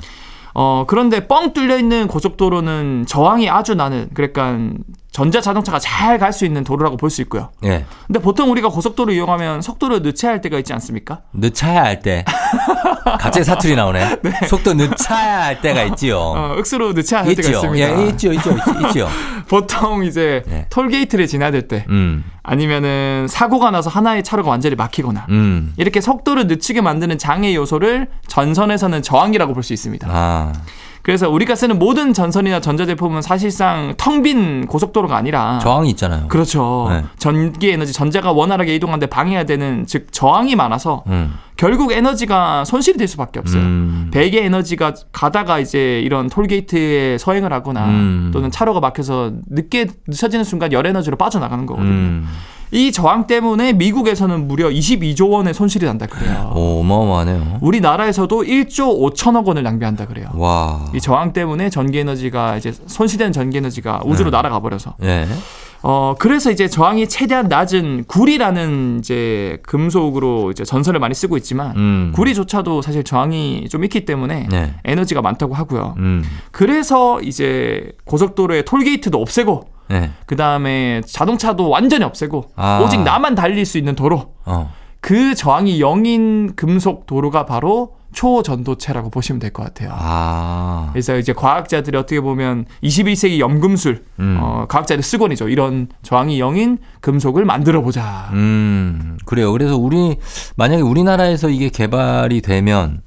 어 0.53 0.85
그런데 0.87 1.27
뻥 1.27 1.51
뚫려 1.51 1.77
있는 1.77 2.07
고속도로는 2.07 3.03
저항이 3.05 3.49
아주 3.49 3.75
나는 3.75 4.07
그러니까 4.13 4.57
전자 5.11 5.41
자동차가 5.41 5.77
잘 5.79 6.17
갈 6.19 6.31
수 6.31 6.45
있는 6.45 6.63
도로라고 6.63 6.95
볼 6.97 7.09
수 7.09 7.21
있고요. 7.23 7.49
예. 7.65 7.85
근데 8.07 8.19
보통 8.19 8.49
우리가 8.51 8.69
고속도로 8.69 9.11
이용하면 9.11 9.61
속도를 9.61 10.01
늦춰야 10.01 10.31
할 10.31 10.41
때가 10.41 10.57
있지 10.59 10.71
않습니까? 10.73 11.21
늦춰야 11.33 11.83
할 11.83 11.99
때. 12.01 12.23
갑자기 13.19 13.43
사투리 13.43 13.75
나오네. 13.75 14.19
속도 14.47 14.73
늦춰야 14.73 15.43
할 15.43 15.61
때가 15.61 15.83
있지요. 15.83 16.17
어, 16.19 16.55
억수로 16.57 16.93
늦춰야 16.93 17.21
할 17.21 17.35
때가 17.35 17.41
있지요. 17.41 17.57
있습니다. 17.57 18.01
예, 18.03 18.07
있지요, 18.09 18.31
있지요, 18.33 18.55
있지요. 18.87 19.07
보통 19.49 20.05
이제 20.05 20.43
네. 20.47 20.65
톨게이트를 20.69 21.27
지나들 21.27 21.67
때 21.67 21.85
음, 21.89 22.23
아니면은 22.43 23.27
사고가 23.29 23.71
나서 23.71 23.89
하나의 23.89 24.23
차로가 24.23 24.49
완전히 24.49 24.75
막히거나 24.75 25.25
음. 25.29 25.73
이렇게 25.75 25.99
속도를 25.99 26.47
늦추게 26.47 26.79
만드는 26.81 27.17
장애 27.17 27.53
요소를 27.55 28.07
전선에서는 28.27 29.01
저항이라고 29.01 29.53
볼 29.53 29.63
수 29.63 29.73
있습니다. 29.73 30.07
아, 30.09 30.53
그래서 31.03 31.29
우리가 31.29 31.55
쓰는 31.55 31.79
모든 31.79 32.13
전선이나 32.13 32.59
전자제품은 32.61 33.21
사실상 33.21 33.93
텅 33.97 34.21
빈 34.21 34.67
고속도로가 34.67 35.17
아니라 35.17 35.57
저항이 35.59 35.89
있잖아요. 35.91 36.27
그렇죠. 36.27 36.87
네. 36.91 37.03
전기 37.17 37.71
에너지 37.71 37.91
전자가 37.91 38.31
원활하게 38.31 38.75
이동하는데 38.75 39.07
방해가 39.07 39.45
되는 39.45 39.83
즉 39.87 40.09
저항이 40.11 40.55
많아서 40.55 41.03
음, 41.07 41.33
결국 41.57 41.91
에너지가 41.91 42.63
손실이 42.65 42.99
될 42.99 43.07
수밖에 43.07 43.39
없어요. 43.39 43.63
음. 43.63 44.11
배기의 44.13 44.45
에너지가 44.45 44.93
가다가 45.11 45.57
이제 45.57 46.01
이런 46.01 46.29
톨게이트에 46.29 47.17
서행을 47.17 47.51
하거나 47.51 47.85
음. 47.87 48.29
또는 48.31 48.51
차로가 48.51 48.79
막혀서 48.79 49.31
늦게 49.49 49.87
늦춰지는 50.07 50.43
순간 50.43 50.71
열 50.71 50.85
에너지로 50.85 51.17
빠져나가는 51.17 51.65
거거든요. 51.65 52.23
음. 52.71 52.77
이 52.77 52.91
저항 52.91 53.27
때문에 53.27 53.73
미국에서는 53.73 54.47
무려 54.47 54.69
22조 54.69 55.29
원의 55.29 55.53
손실이 55.53 55.85
난다 55.85 56.05
그래요. 56.05 56.51
오, 56.55 56.79
어마어마하네요. 56.79 57.59
우리나라에서도 57.61 58.43
1조 58.43 59.13
5천억 59.13 59.45
원을 59.45 59.63
낭비한다 59.63 60.07
그래요. 60.07 60.27
와. 60.35 60.85
이 60.93 61.01
저항 61.01 61.33
때문에 61.33 61.69
전기 61.69 61.99
에너지가 61.99 62.57
이제 62.57 62.73
손실된 62.87 63.31
전기 63.31 63.57
에너지가 63.57 64.01
우주로 64.05 64.29
네. 64.31 64.37
날아가 64.37 64.59
버려서 64.59 64.95
예. 65.03 65.27
어 65.83 66.15
그래서 66.19 66.51
이제 66.51 66.67
저항이 66.67 67.09
최대한 67.09 67.47
낮은 67.47 68.03
구리라는 68.07 68.99
이제 68.99 69.57
금속으로 69.63 70.51
이제 70.51 70.63
전선을 70.63 70.99
많이 70.99 71.15
쓰고 71.15 71.37
있지만 71.37 71.75
음. 71.75 72.11
구리조차도 72.13 72.83
사실 72.83 73.03
저항이 73.03 73.67
좀 73.67 73.83
있기 73.83 74.05
때문에 74.05 74.47
네. 74.51 74.75
에너지가 74.85 75.23
많다고 75.23 75.55
하고요. 75.55 75.95
음. 75.97 76.23
그래서 76.51 77.19
이제 77.21 77.91
고속도로의 78.05 78.65
톨게이트도 78.65 79.19
없애고 79.19 79.65
네. 79.91 80.09
그 80.25 80.35
다음에 80.35 81.01
자동차도 81.05 81.69
완전히 81.69 82.03
없애고 82.05 82.51
아. 82.55 82.81
오직 82.83 83.01
나만 83.01 83.35
달릴 83.35 83.65
수 83.65 83.77
있는 83.77 83.93
도로 83.95 84.33
어. 84.45 84.71
그 85.01 85.35
저항이 85.35 85.79
0인 85.79 86.55
금속 86.55 87.05
도로가 87.07 87.45
바로 87.45 87.93
초전도체라고 88.13 89.09
보시면 89.09 89.39
될 89.39 89.51
것 89.51 89.63
같아요. 89.63 89.91
아. 89.93 90.89
그래서 90.91 91.17
이제 91.17 91.31
과학자들이 91.33 91.97
어떻게 91.97 92.19
보면 92.19 92.65
21세기 92.83 93.39
염금술 93.39 94.03
음. 94.19 94.37
어, 94.41 94.65
과학자들 94.67 95.01
쓰곤이죠. 95.01 95.47
이런 95.49 95.87
저항이 96.03 96.37
0인 96.39 96.77
금속을 96.99 97.45
만들어 97.45 97.81
보자. 97.81 98.29
음. 98.33 99.17
그래요. 99.25 99.51
그래서 99.53 99.77
우리 99.77 100.17
만약에 100.57 100.81
우리나라에서 100.81 101.49
이게 101.49 101.69
개발이 101.69 102.41
되면 102.41 103.01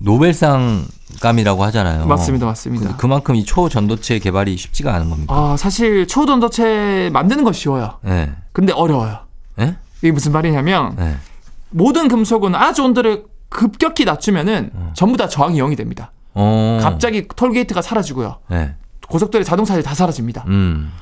노벨상 0.00 0.84
감이라고 1.20 1.64
하잖아요. 1.64 2.06
맞습니다, 2.06 2.46
맞습니다. 2.46 2.90
그, 2.92 2.96
그만큼 2.96 3.34
이 3.34 3.44
초전도체 3.44 4.18
개발이 4.18 4.56
쉽지가 4.56 4.94
않은 4.94 5.10
겁니다. 5.10 5.34
아 5.34 5.56
사실 5.56 6.06
초전도체 6.06 7.10
만드는 7.12 7.44
거 7.44 7.52
쉬워요. 7.52 7.98
예. 8.06 8.32
근데 8.52 8.72
어려워요. 8.72 9.18
예? 9.58 9.76
이게 10.02 10.12
무슨 10.12 10.32
말이냐면 10.32 10.96
예. 10.98 11.16
모든 11.70 12.08
금속은 12.08 12.54
아주 12.54 12.84
온도를 12.84 13.24
급격히 13.48 14.04
낮추면은 14.04 14.70
전부 14.94 15.16
다 15.16 15.28
저항이 15.28 15.60
0이 15.60 15.76
됩니다. 15.76 16.12
어. 16.34 16.78
갑자기 16.82 17.26
톨게이트가 17.34 17.82
사라지고요. 17.82 18.38
예. 18.52 18.74
고속도로의 19.08 19.44
자동차들이 19.44 19.84
다 19.84 19.94
사라집니다. 19.94 20.44
음. 20.46 20.92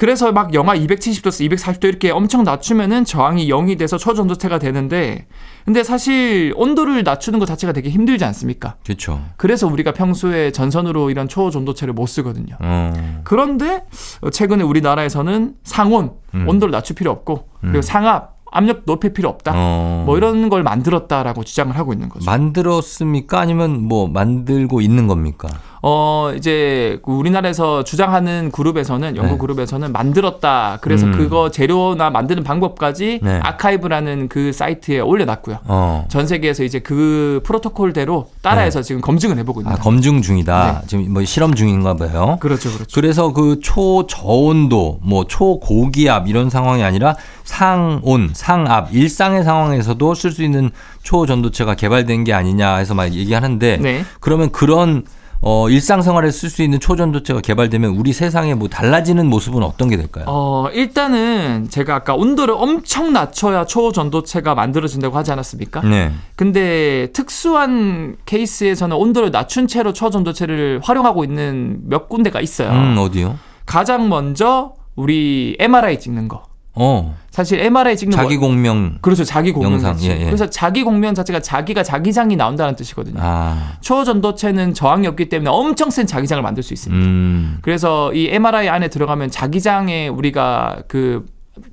그래서 0.00 0.32
막 0.32 0.54
영하 0.54 0.74
270도에서 0.76 1.46
240도 1.46 1.84
이렇게 1.84 2.10
엄청 2.10 2.42
낮추면은 2.42 3.04
저항이 3.04 3.46
0이 3.50 3.78
돼서 3.78 3.98
초전도체가 3.98 4.58
되는데 4.58 5.26
근데 5.66 5.84
사실 5.84 6.54
온도를 6.56 7.02
낮추는 7.02 7.38
것 7.38 7.44
자체가 7.44 7.74
되게 7.74 7.90
힘들지 7.90 8.24
않습니까? 8.24 8.76
그렇죠. 8.82 9.20
그래서 9.36 9.66
우리가 9.66 9.92
평소에 9.92 10.52
전선으로 10.52 11.10
이런 11.10 11.28
초전도체를 11.28 11.92
못 11.92 12.06
쓰거든요. 12.06 12.56
어. 12.60 13.20
그런데 13.24 13.84
최근에 14.32 14.64
우리나라에서는 14.64 15.56
상온 15.64 16.12
음. 16.32 16.48
온도를 16.48 16.72
낮출 16.72 16.96
필요 16.96 17.10
없고 17.10 17.48
그리고 17.60 17.82
상압 17.82 18.40
압력 18.52 18.84
높일 18.86 19.12
필요 19.12 19.28
없다. 19.28 19.52
어. 19.54 20.04
뭐 20.06 20.16
이런 20.16 20.48
걸 20.48 20.62
만들었다라고 20.62 21.44
주장을 21.44 21.76
하고 21.76 21.92
있는 21.92 22.08
거죠. 22.08 22.24
만들었습니까? 22.24 23.38
아니면 23.38 23.82
뭐 23.82 24.08
만들고 24.08 24.80
있는 24.80 25.06
겁니까? 25.06 25.48
어 25.82 26.32
이제 26.36 26.98
그 27.02 27.12
우리나라에서 27.12 27.84
주장하는 27.84 28.50
그룹에서는 28.50 29.16
연구 29.16 29.32
네. 29.32 29.38
그룹에서는 29.38 29.92
만들었다. 29.92 30.78
그래서 30.82 31.06
음. 31.06 31.12
그거 31.12 31.50
재료나 31.50 32.10
만드는 32.10 32.44
방법까지 32.44 33.20
네. 33.22 33.40
아카이브라는 33.42 34.28
그 34.28 34.52
사이트에 34.52 35.00
올려놨고요. 35.00 35.58
어. 35.64 36.04
전 36.08 36.26
세계에서 36.26 36.64
이제 36.64 36.80
그 36.80 37.40
프로토콜대로 37.44 38.28
따라해서 38.42 38.82
지금 38.82 39.00
검증을 39.00 39.38
해보고 39.38 39.62
있는 39.62 39.72
네. 39.72 39.78
아. 39.78 39.82
검증 39.82 40.20
중이다. 40.20 40.82
지금 40.86 41.12
뭐 41.12 41.24
실험 41.24 41.54
중인가 41.54 41.94
봐요. 41.94 42.36
그렇죠, 42.40 42.70
그렇죠. 42.70 42.86
그래서 42.94 43.32
그 43.32 43.60
초저온도, 43.62 45.00
뭐 45.02 45.26
초고기압 45.26 46.28
이런 46.28 46.50
상황이 46.50 46.82
아니라 46.82 47.16
상온, 47.44 48.30
상압, 48.32 48.92
일상의 48.94 49.44
상황에서도 49.44 50.14
쓸 50.14 50.30
수 50.30 50.42
있는 50.42 50.70
초전도체가 51.02 51.74
개발된 51.74 52.24
게 52.24 52.32
아니냐 52.34 52.76
해서 52.76 52.94
막 52.94 53.12
얘기하는데 53.12 53.78
네. 53.78 54.04
그러면 54.20 54.52
그런 54.52 55.04
어, 55.42 55.70
일상생활에 55.70 56.30
쓸 56.30 56.50
수 56.50 56.62
있는 56.62 56.80
초전도체가 56.80 57.40
개발되면 57.40 57.92
우리 57.96 58.12
세상에 58.12 58.54
뭐 58.54 58.68
달라지는 58.68 59.26
모습은 59.26 59.62
어떤 59.62 59.88
게 59.88 59.96
될까요? 59.96 60.26
어, 60.28 60.68
일단은 60.72 61.68
제가 61.70 61.94
아까 61.94 62.14
온도를 62.14 62.54
엄청 62.56 63.12
낮춰야 63.12 63.64
초전도체가 63.64 64.54
만들어진다고 64.54 65.16
하지 65.16 65.32
않았습니까? 65.32 65.80
네. 65.80 66.12
근데 66.36 67.10
특수한 67.12 68.16
케이스에서는 68.26 68.94
온도를 68.94 69.30
낮춘 69.30 69.66
채로 69.66 69.94
초전도체를 69.94 70.80
활용하고 70.82 71.24
있는 71.24 71.80
몇 71.84 72.08
군데가 72.10 72.40
있어요. 72.40 72.70
음, 72.70 72.96
어디요? 72.98 73.38
가장 73.64 74.08
먼저 74.10 74.74
우리 74.94 75.56
MRI 75.58 76.00
찍는 76.00 76.28
거. 76.28 76.49
어. 76.74 77.16
사실 77.30 77.60
MRI 77.60 77.96
찍는 77.96 78.16
자기 78.16 78.36
거 78.36 78.46
공명. 78.46 78.98
그렇죠. 79.00 79.24
자기 79.24 79.52
공명 79.52 79.72
영상. 79.72 79.96
예, 80.02 80.20
예. 80.20 80.24
그래서 80.24 80.48
자기 80.48 80.82
공명 80.82 81.14
자체가 81.14 81.40
자기가 81.40 81.82
자기장이 81.82 82.36
나온다는 82.36 82.76
뜻이거든요. 82.76 83.18
아. 83.20 83.74
초전도체는 83.80 84.74
저항이 84.74 85.06
없기 85.06 85.28
때문에 85.28 85.50
엄청 85.50 85.90
센 85.90 86.06
자기장을 86.06 86.42
만들 86.42 86.62
수 86.62 86.72
있습니다. 86.72 87.04
음. 87.04 87.58
그래서 87.62 88.12
이 88.14 88.28
MRI 88.30 88.68
안에 88.68 88.88
들어가면 88.88 89.30
자기장에 89.30 90.08
우리가 90.08 90.82
그 90.88 91.26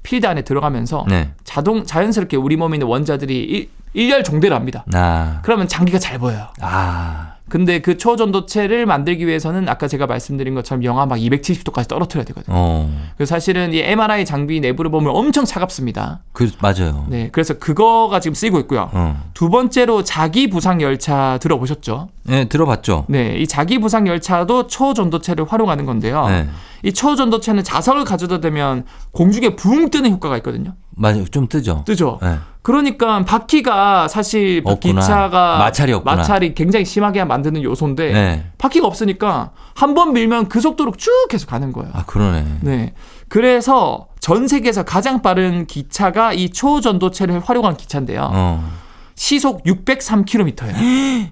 필드 0.03 0.25
안에 0.27 0.41
들어가면서 0.43 1.05
네. 1.07 1.31
자동 1.43 1.85
자연스럽게 1.85 2.37
우리 2.37 2.55
몸에 2.55 2.75
있는 2.75 2.87
원자들이 2.87 3.43
일, 3.43 3.69
일렬 3.93 4.23
종대를 4.23 4.55
합니다. 4.55 4.85
아. 4.93 5.39
그러면 5.43 5.67
장기가 5.67 5.99
잘 5.99 6.19
보여요. 6.19 6.47
아. 6.61 7.36
근데 7.49 7.79
그 7.79 7.97
초전도체를 7.97 8.85
만들기 8.85 9.25
위해서는 9.25 9.69
아까 9.69 9.87
제가 9.87 10.05
말씀드린 10.05 10.53
것처럼 10.53 10.83
영하 10.83 11.05
막 11.05 11.15
270도까지 11.17 11.87
떨어뜨려야 11.87 12.25
되거든요. 12.25 12.55
어. 12.57 13.09
그래서 13.15 13.35
사실은 13.35 13.73
이 13.73 13.79
MRI 13.79 14.25
장비 14.25 14.59
내부를 14.59 14.91
보면 14.91 15.15
엄청 15.15 15.45
차갑습니다. 15.45 16.21
그 16.33 16.51
맞아요. 16.59 17.05
네, 17.07 17.29
그래서 17.31 17.53
그거가 17.57 18.19
지금 18.19 18.33
쓰이고 18.35 18.59
있고요. 18.61 18.89
어. 18.91 19.23
두 19.33 19.49
번째로 19.49 20.03
자기 20.03 20.49
부상 20.49 20.81
열차 20.81 21.37
들어보셨죠? 21.41 22.09
네, 22.23 22.45
들어봤죠? 22.45 23.05
네, 23.07 23.37
이 23.37 23.47
자기 23.47 23.79
부상 23.79 24.07
열차도 24.07 24.67
초전도체를 24.67 25.45
활용하는 25.45 25.85
건데요. 25.85 26.27
네. 26.27 26.47
이 26.83 26.91
초전도체는 26.91 27.63
자석을 27.63 28.03
가져다 28.03 28.39
대면 28.39 28.85
공중에 29.11 29.55
붕 29.55 29.89
뜨는 29.89 30.11
효과가 30.11 30.37
있거든요. 30.37 30.73
맞아요. 30.97 31.25
좀 31.25 31.47
뜨죠. 31.47 31.83
뜨죠. 31.85 32.19
네. 32.21 32.35
그러니까 32.63 33.23
바퀴가 33.23 34.07
사실 34.09 34.61
없구나. 34.65 34.99
기차가 35.01 35.57
마찰이 35.59 35.93
없구나. 35.93 36.17
마찰이 36.17 36.53
굉장히 36.53 36.83
심하게 36.85 37.23
만드는 37.23 37.63
요소인데 37.63 38.11
네. 38.11 38.45
바퀴가 38.57 38.85
없으니까 38.87 39.51
한 39.73 39.93
번 39.93 40.11
밀면 40.13 40.49
그 40.49 40.59
속도로 40.59 40.91
쭉 40.97 41.09
계속 41.29 41.49
가는 41.49 41.71
거예요. 41.71 41.91
아, 41.93 42.03
그러네. 42.05 42.45
네. 42.61 42.93
그래서 43.29 44.07
전 44.19 44.47
세계에서 44.47 44.83
가장 44.83 45.21
빠른 45.21 45.65
기차가 45.65 46.33
이 46.33 46.49
초전도체를 46.49 47.39
활용한 47.39 47.77
기차인데요. 47.77 48.29
어. 48.33 48.69
시속 49.15 49.63
603km예요. 49.63 51.29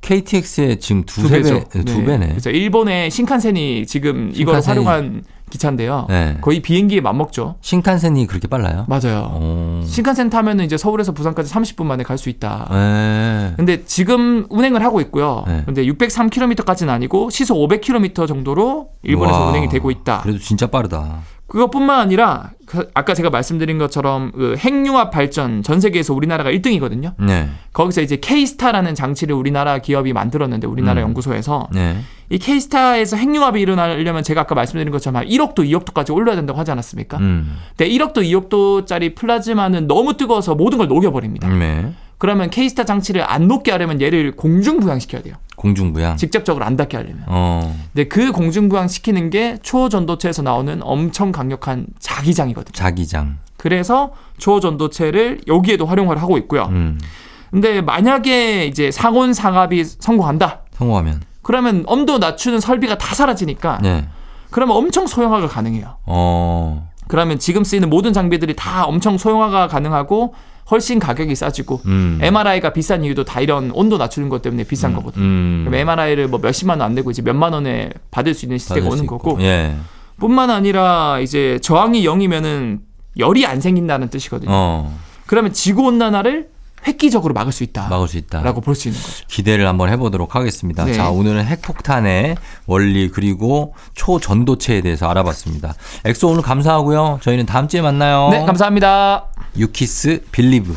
KTX의 0.00 0.78
지금 0.80 1.04
두세 1.04 1.42
배, 1.42 1.64
두 1.84 2.04
배네. 2.04 2.28
그래서 2.28 2.50
일본의 2.50 3.10
신칸센이 3.10 3.84
지금 3.86 4.30
이걸 4.34 4.60
활용한 4.60 5.24
기차인데요. 5.48 6.06
네. 6.08 6.36
거의 6.40 6.60
비행기에 6.60 7.00
맞먹죠. 7.00 7.56
신칸센이 7.60 8.26
그렇게 8.26 8.48
빨라요? 8.48 8.84
맞아요. 8.88 9.28
어. 9.30 9.82
신칸센 9.86 10.30
타면은 10.30 10.64
이제 10.64 10.76
서울에서 10.76 11.12
부산까지 11.12 11.52
30분 11.52 11.84
만에 11.84 12.04
갈 12.04 12.18
수 12.18 12.28
있다. 12.28 12.66
네. 12.70 13.52
근데 13.56 13.84
지금 13.84 14.44
운행을 14.50 14.82
하고 14.84 15.00
있고요. 15.02 15.44
네. 15.46 15.62
근데 15.64 15.84
603km까지는 15.86 16.88
아니고 16.88 17.30
시속 17.30 17.56
500km 17.58 18.26
정도로 18.26 18.88
일본에서 19.02 19.38
우와. 19.38 19.48
운행이 19.50 19.68
되고 19.68 19.90
있다. 19.90 20.20
그래도 20.22 20.38
진짜 20.38 20.66
빠르다. 20.66 21.20
그것뿐만 21.48 21.98
아니라 21.98 22.50
그 22.66 22.90
아까 22.92 23.14
제가 23.14 23.30
말씀드린 23.30 23.78
것처럼 23.78 24.30
그 24.32 24.54
핵융합 24.58 25.10
발전 25.10 25.62
전 25.62 25.80
세계에서 25.80 26.12
우리나라가 26.12 26.50
1등이거든요. 26.52 27.14
네. 27.18 27.48
거기서 27.72 28.02
이제 28.02 28.16
K스타라는 28.16 28.94
장치를 28.94 29.34
우리나라 29.34 29.78
기업이 29.78 30.12
만들었는데 30.12 30.66
우리나라 30.66 31.00
음. 31.00 31.08
연구소에서 31.08 31.68
네. 31.72 31.96
이 32.28 32.38
K스타에서 32.38 33.16
핵융합이 33.16 33.60
일어나려면 33.62 34.22
제가 34.22 34.42
아까 34.42 34.54
말씀드린 34.54 34.92
것처럼 34.92 35.16
한 35.16 35.26
1억도 35.26 35.60
2억도까지 35.60 36.14
올려야 36.14 36.36
된다고 36.36 36.58
하지 36.58 36.70
않았습니까? 36.70 37.16
음. 37.16 37.56
근데 37.74 37.90
1억도 37.90 38.18
2억도짜리 38.18 39.14
플라즈마는 39.14 39.86
너무 39.86 40.18
뜨거워서 40.18 40.54
모든 40.54 40.76
걸 40.76 40.88
녹여버립니다. 40.88 41.48
네. 41.48 41.94
그러면 42.18 42.50
K스타 42.50 42.84
장치를 42.84 43.22
안 43.28 43.48
녹게 43.48 43.70
하려면 43.70 44.00
얘를 44.00 44.34
공중부양시켜야 44.36 45.22
돼요. 45.22 45.36
공중부양. 45.56 46.16
직접적으로 46.16 46.64
안 46.64 46.76
닿게 46.76 46.96
하려면. 46.96 47.24
어. 47.26 47.76
근데 47.92 48.08
그 48.08 48.32
공중부양 48.32 48.88
시키는 48.88 49.30
게 49.30 49.58
초전도체에서 49.62 50.42
나오는 50.42 50.80
엄청 50.82 51.32
강력한 51.32 51.86
자기장이거든요. 51.98 52.72
자기장. 52.72 53.38
그래서 53.56 54.12
초전도체를 54.38 55.42
여기에도 55.46 55.86
활용을 55.86 56.20
하고 56.20 56.38
있고요. 56.38 56.66
음. 56.66 56.98
근데 57.50 57.80
만약에 57.80 58.66
이제 58.66 58.90
상온 58.90 59.32
상압이 59.32 59.84
성공한다. 59.84 60.62
성공하면. 60.72 61.22
그러면 61.42 61.82
엄도 61.86 62.18
낮추는 62.18 62.60
설비가 62.60 62.98
다 62.98 63.14
사라지니까 63.14 63.78
네. 63.82 64.06
그러면 64.50 64.76
엄청 64.76 65.06
소형화가 65.06 65.48
가능해요. 65.48 65.96
어. 66.04 66.88
그러면 67.08 67.38
지금 67.38 67.64
쓰이는 67.64 67.88
모든 67.88 68.12
장비들이 68.12 68.54
다 68.54 68.84
엄청 68.84 69.16
소형화가 69.16 69.68
가능하고 69.68 70.34
훨씬 70.70 70.98
가격이 70.98 71.34
싸지고 71.34 71.80
음. 71.86 72.18
MRI가 72.20 72.72
비싼 72.72 73.04
이유도 73.04 73.24
다 73.24 73.40
이런 73.40 73.70
온도 73.72 73.96
낮추는 73.98 74.28
것 74.28 74.42
때문에 74.42 74.64
비싼 74.64 74.94
거거든요. 74.94 75.24
음. 75.24 75.64
그럼 75.66 75.80
MRI를 75.80 76.28
뭐 76.28 76.38
몇십만 76.40 76.80
원 76.80 76.88
안 76.88 76.94
내고 76.94 77.10
이제 77.10 77.22
몇만 77.22 77.52
원에 77.52 77.90
받을 78.10 78.34
수 78.34 78.44
있는 78.46 78.56
시대가 78.58 78.86
오는 78.88 79.04
있고. 79.04 79.18
거고 79.18 79.42
예. 79.42 79.76
뿐만 80.20 80.50
아니라 80.50 81.18
이제 81.20 81.58
저항이 81.62 82.04
0이면은 82.04 82.80
열이 83.18 83.44
안 83.46 83.60
생긴다는 83.60 84.08
뜻이거든요. 84.10 84.50
어. 84.52 84.98
그러면 85.26 85.52
지구 85.52 85.82
온난화를 85.82 86.48
획기적으로 86.86 87.34
막을 87.34 87.52
수 87.52 87.64
있다라고 87.64 87.94
막을 87.94 88.08
수 88.08 88.16
있다. 88.18 88.42
볼수 88.54 88.88
있는 88.88 89.00
거죠. 89.00 89.24
기대를 89.28 89.66
한번 89.66 89.88
해보도록 89.90 90.34
하겠습니다. 90.36 90.84
네. 90.84 90.92
자, 90.94 91.10
오늘은 91.10 91.44
핵폭탄의 91.44 92.36
원리 92.66 93.08
그리고 93.10 93.74
초전도체에 93.94 94.80
대해서 94.80 95.08
알아봤습니다. 95.08 95.74
엑소 96.04 96.28
오늘 96.28 96.42
감사하고요. 96.42 97.18
저희는 97.22 97.46
다음 97.46 97.66
주에 97.68 97.80
만나요. 97.82 98.28
네, 98.30 98.44
감사합니다. 98.44 99.26
유키스 99.56 100.22
believe. 100.30 100.76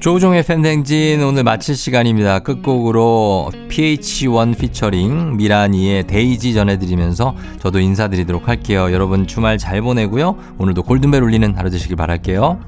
조종의 0.00 0.42
팬댕진 0.42 1.22
오늘 1.22 1.44
마칠 1.44 1.76
시간입니다. 1.76 2.40
끝곡으로 2.40 3.52
PH1 3.68 4.58
피처링 4.58 5.36
미라니의 5.36 6.08
데이지 6.08 6.54
전해드리면서 6.54 7.36
저도 7.60 7.78
인사드리도록 7.78 8.48
할게요. 8.48 8.92
여러분 8.92 9.28
주말 9.28 9.58
잘 9.58 9.80
보내고요. 9.80 10.36
오늘도 10.58 10.82
골든벨 10.82 11.22
울리는 11.22 11.56
하루 11.56 11.70
되시길 11.70 11.94
바랄게요. 11.94 12.58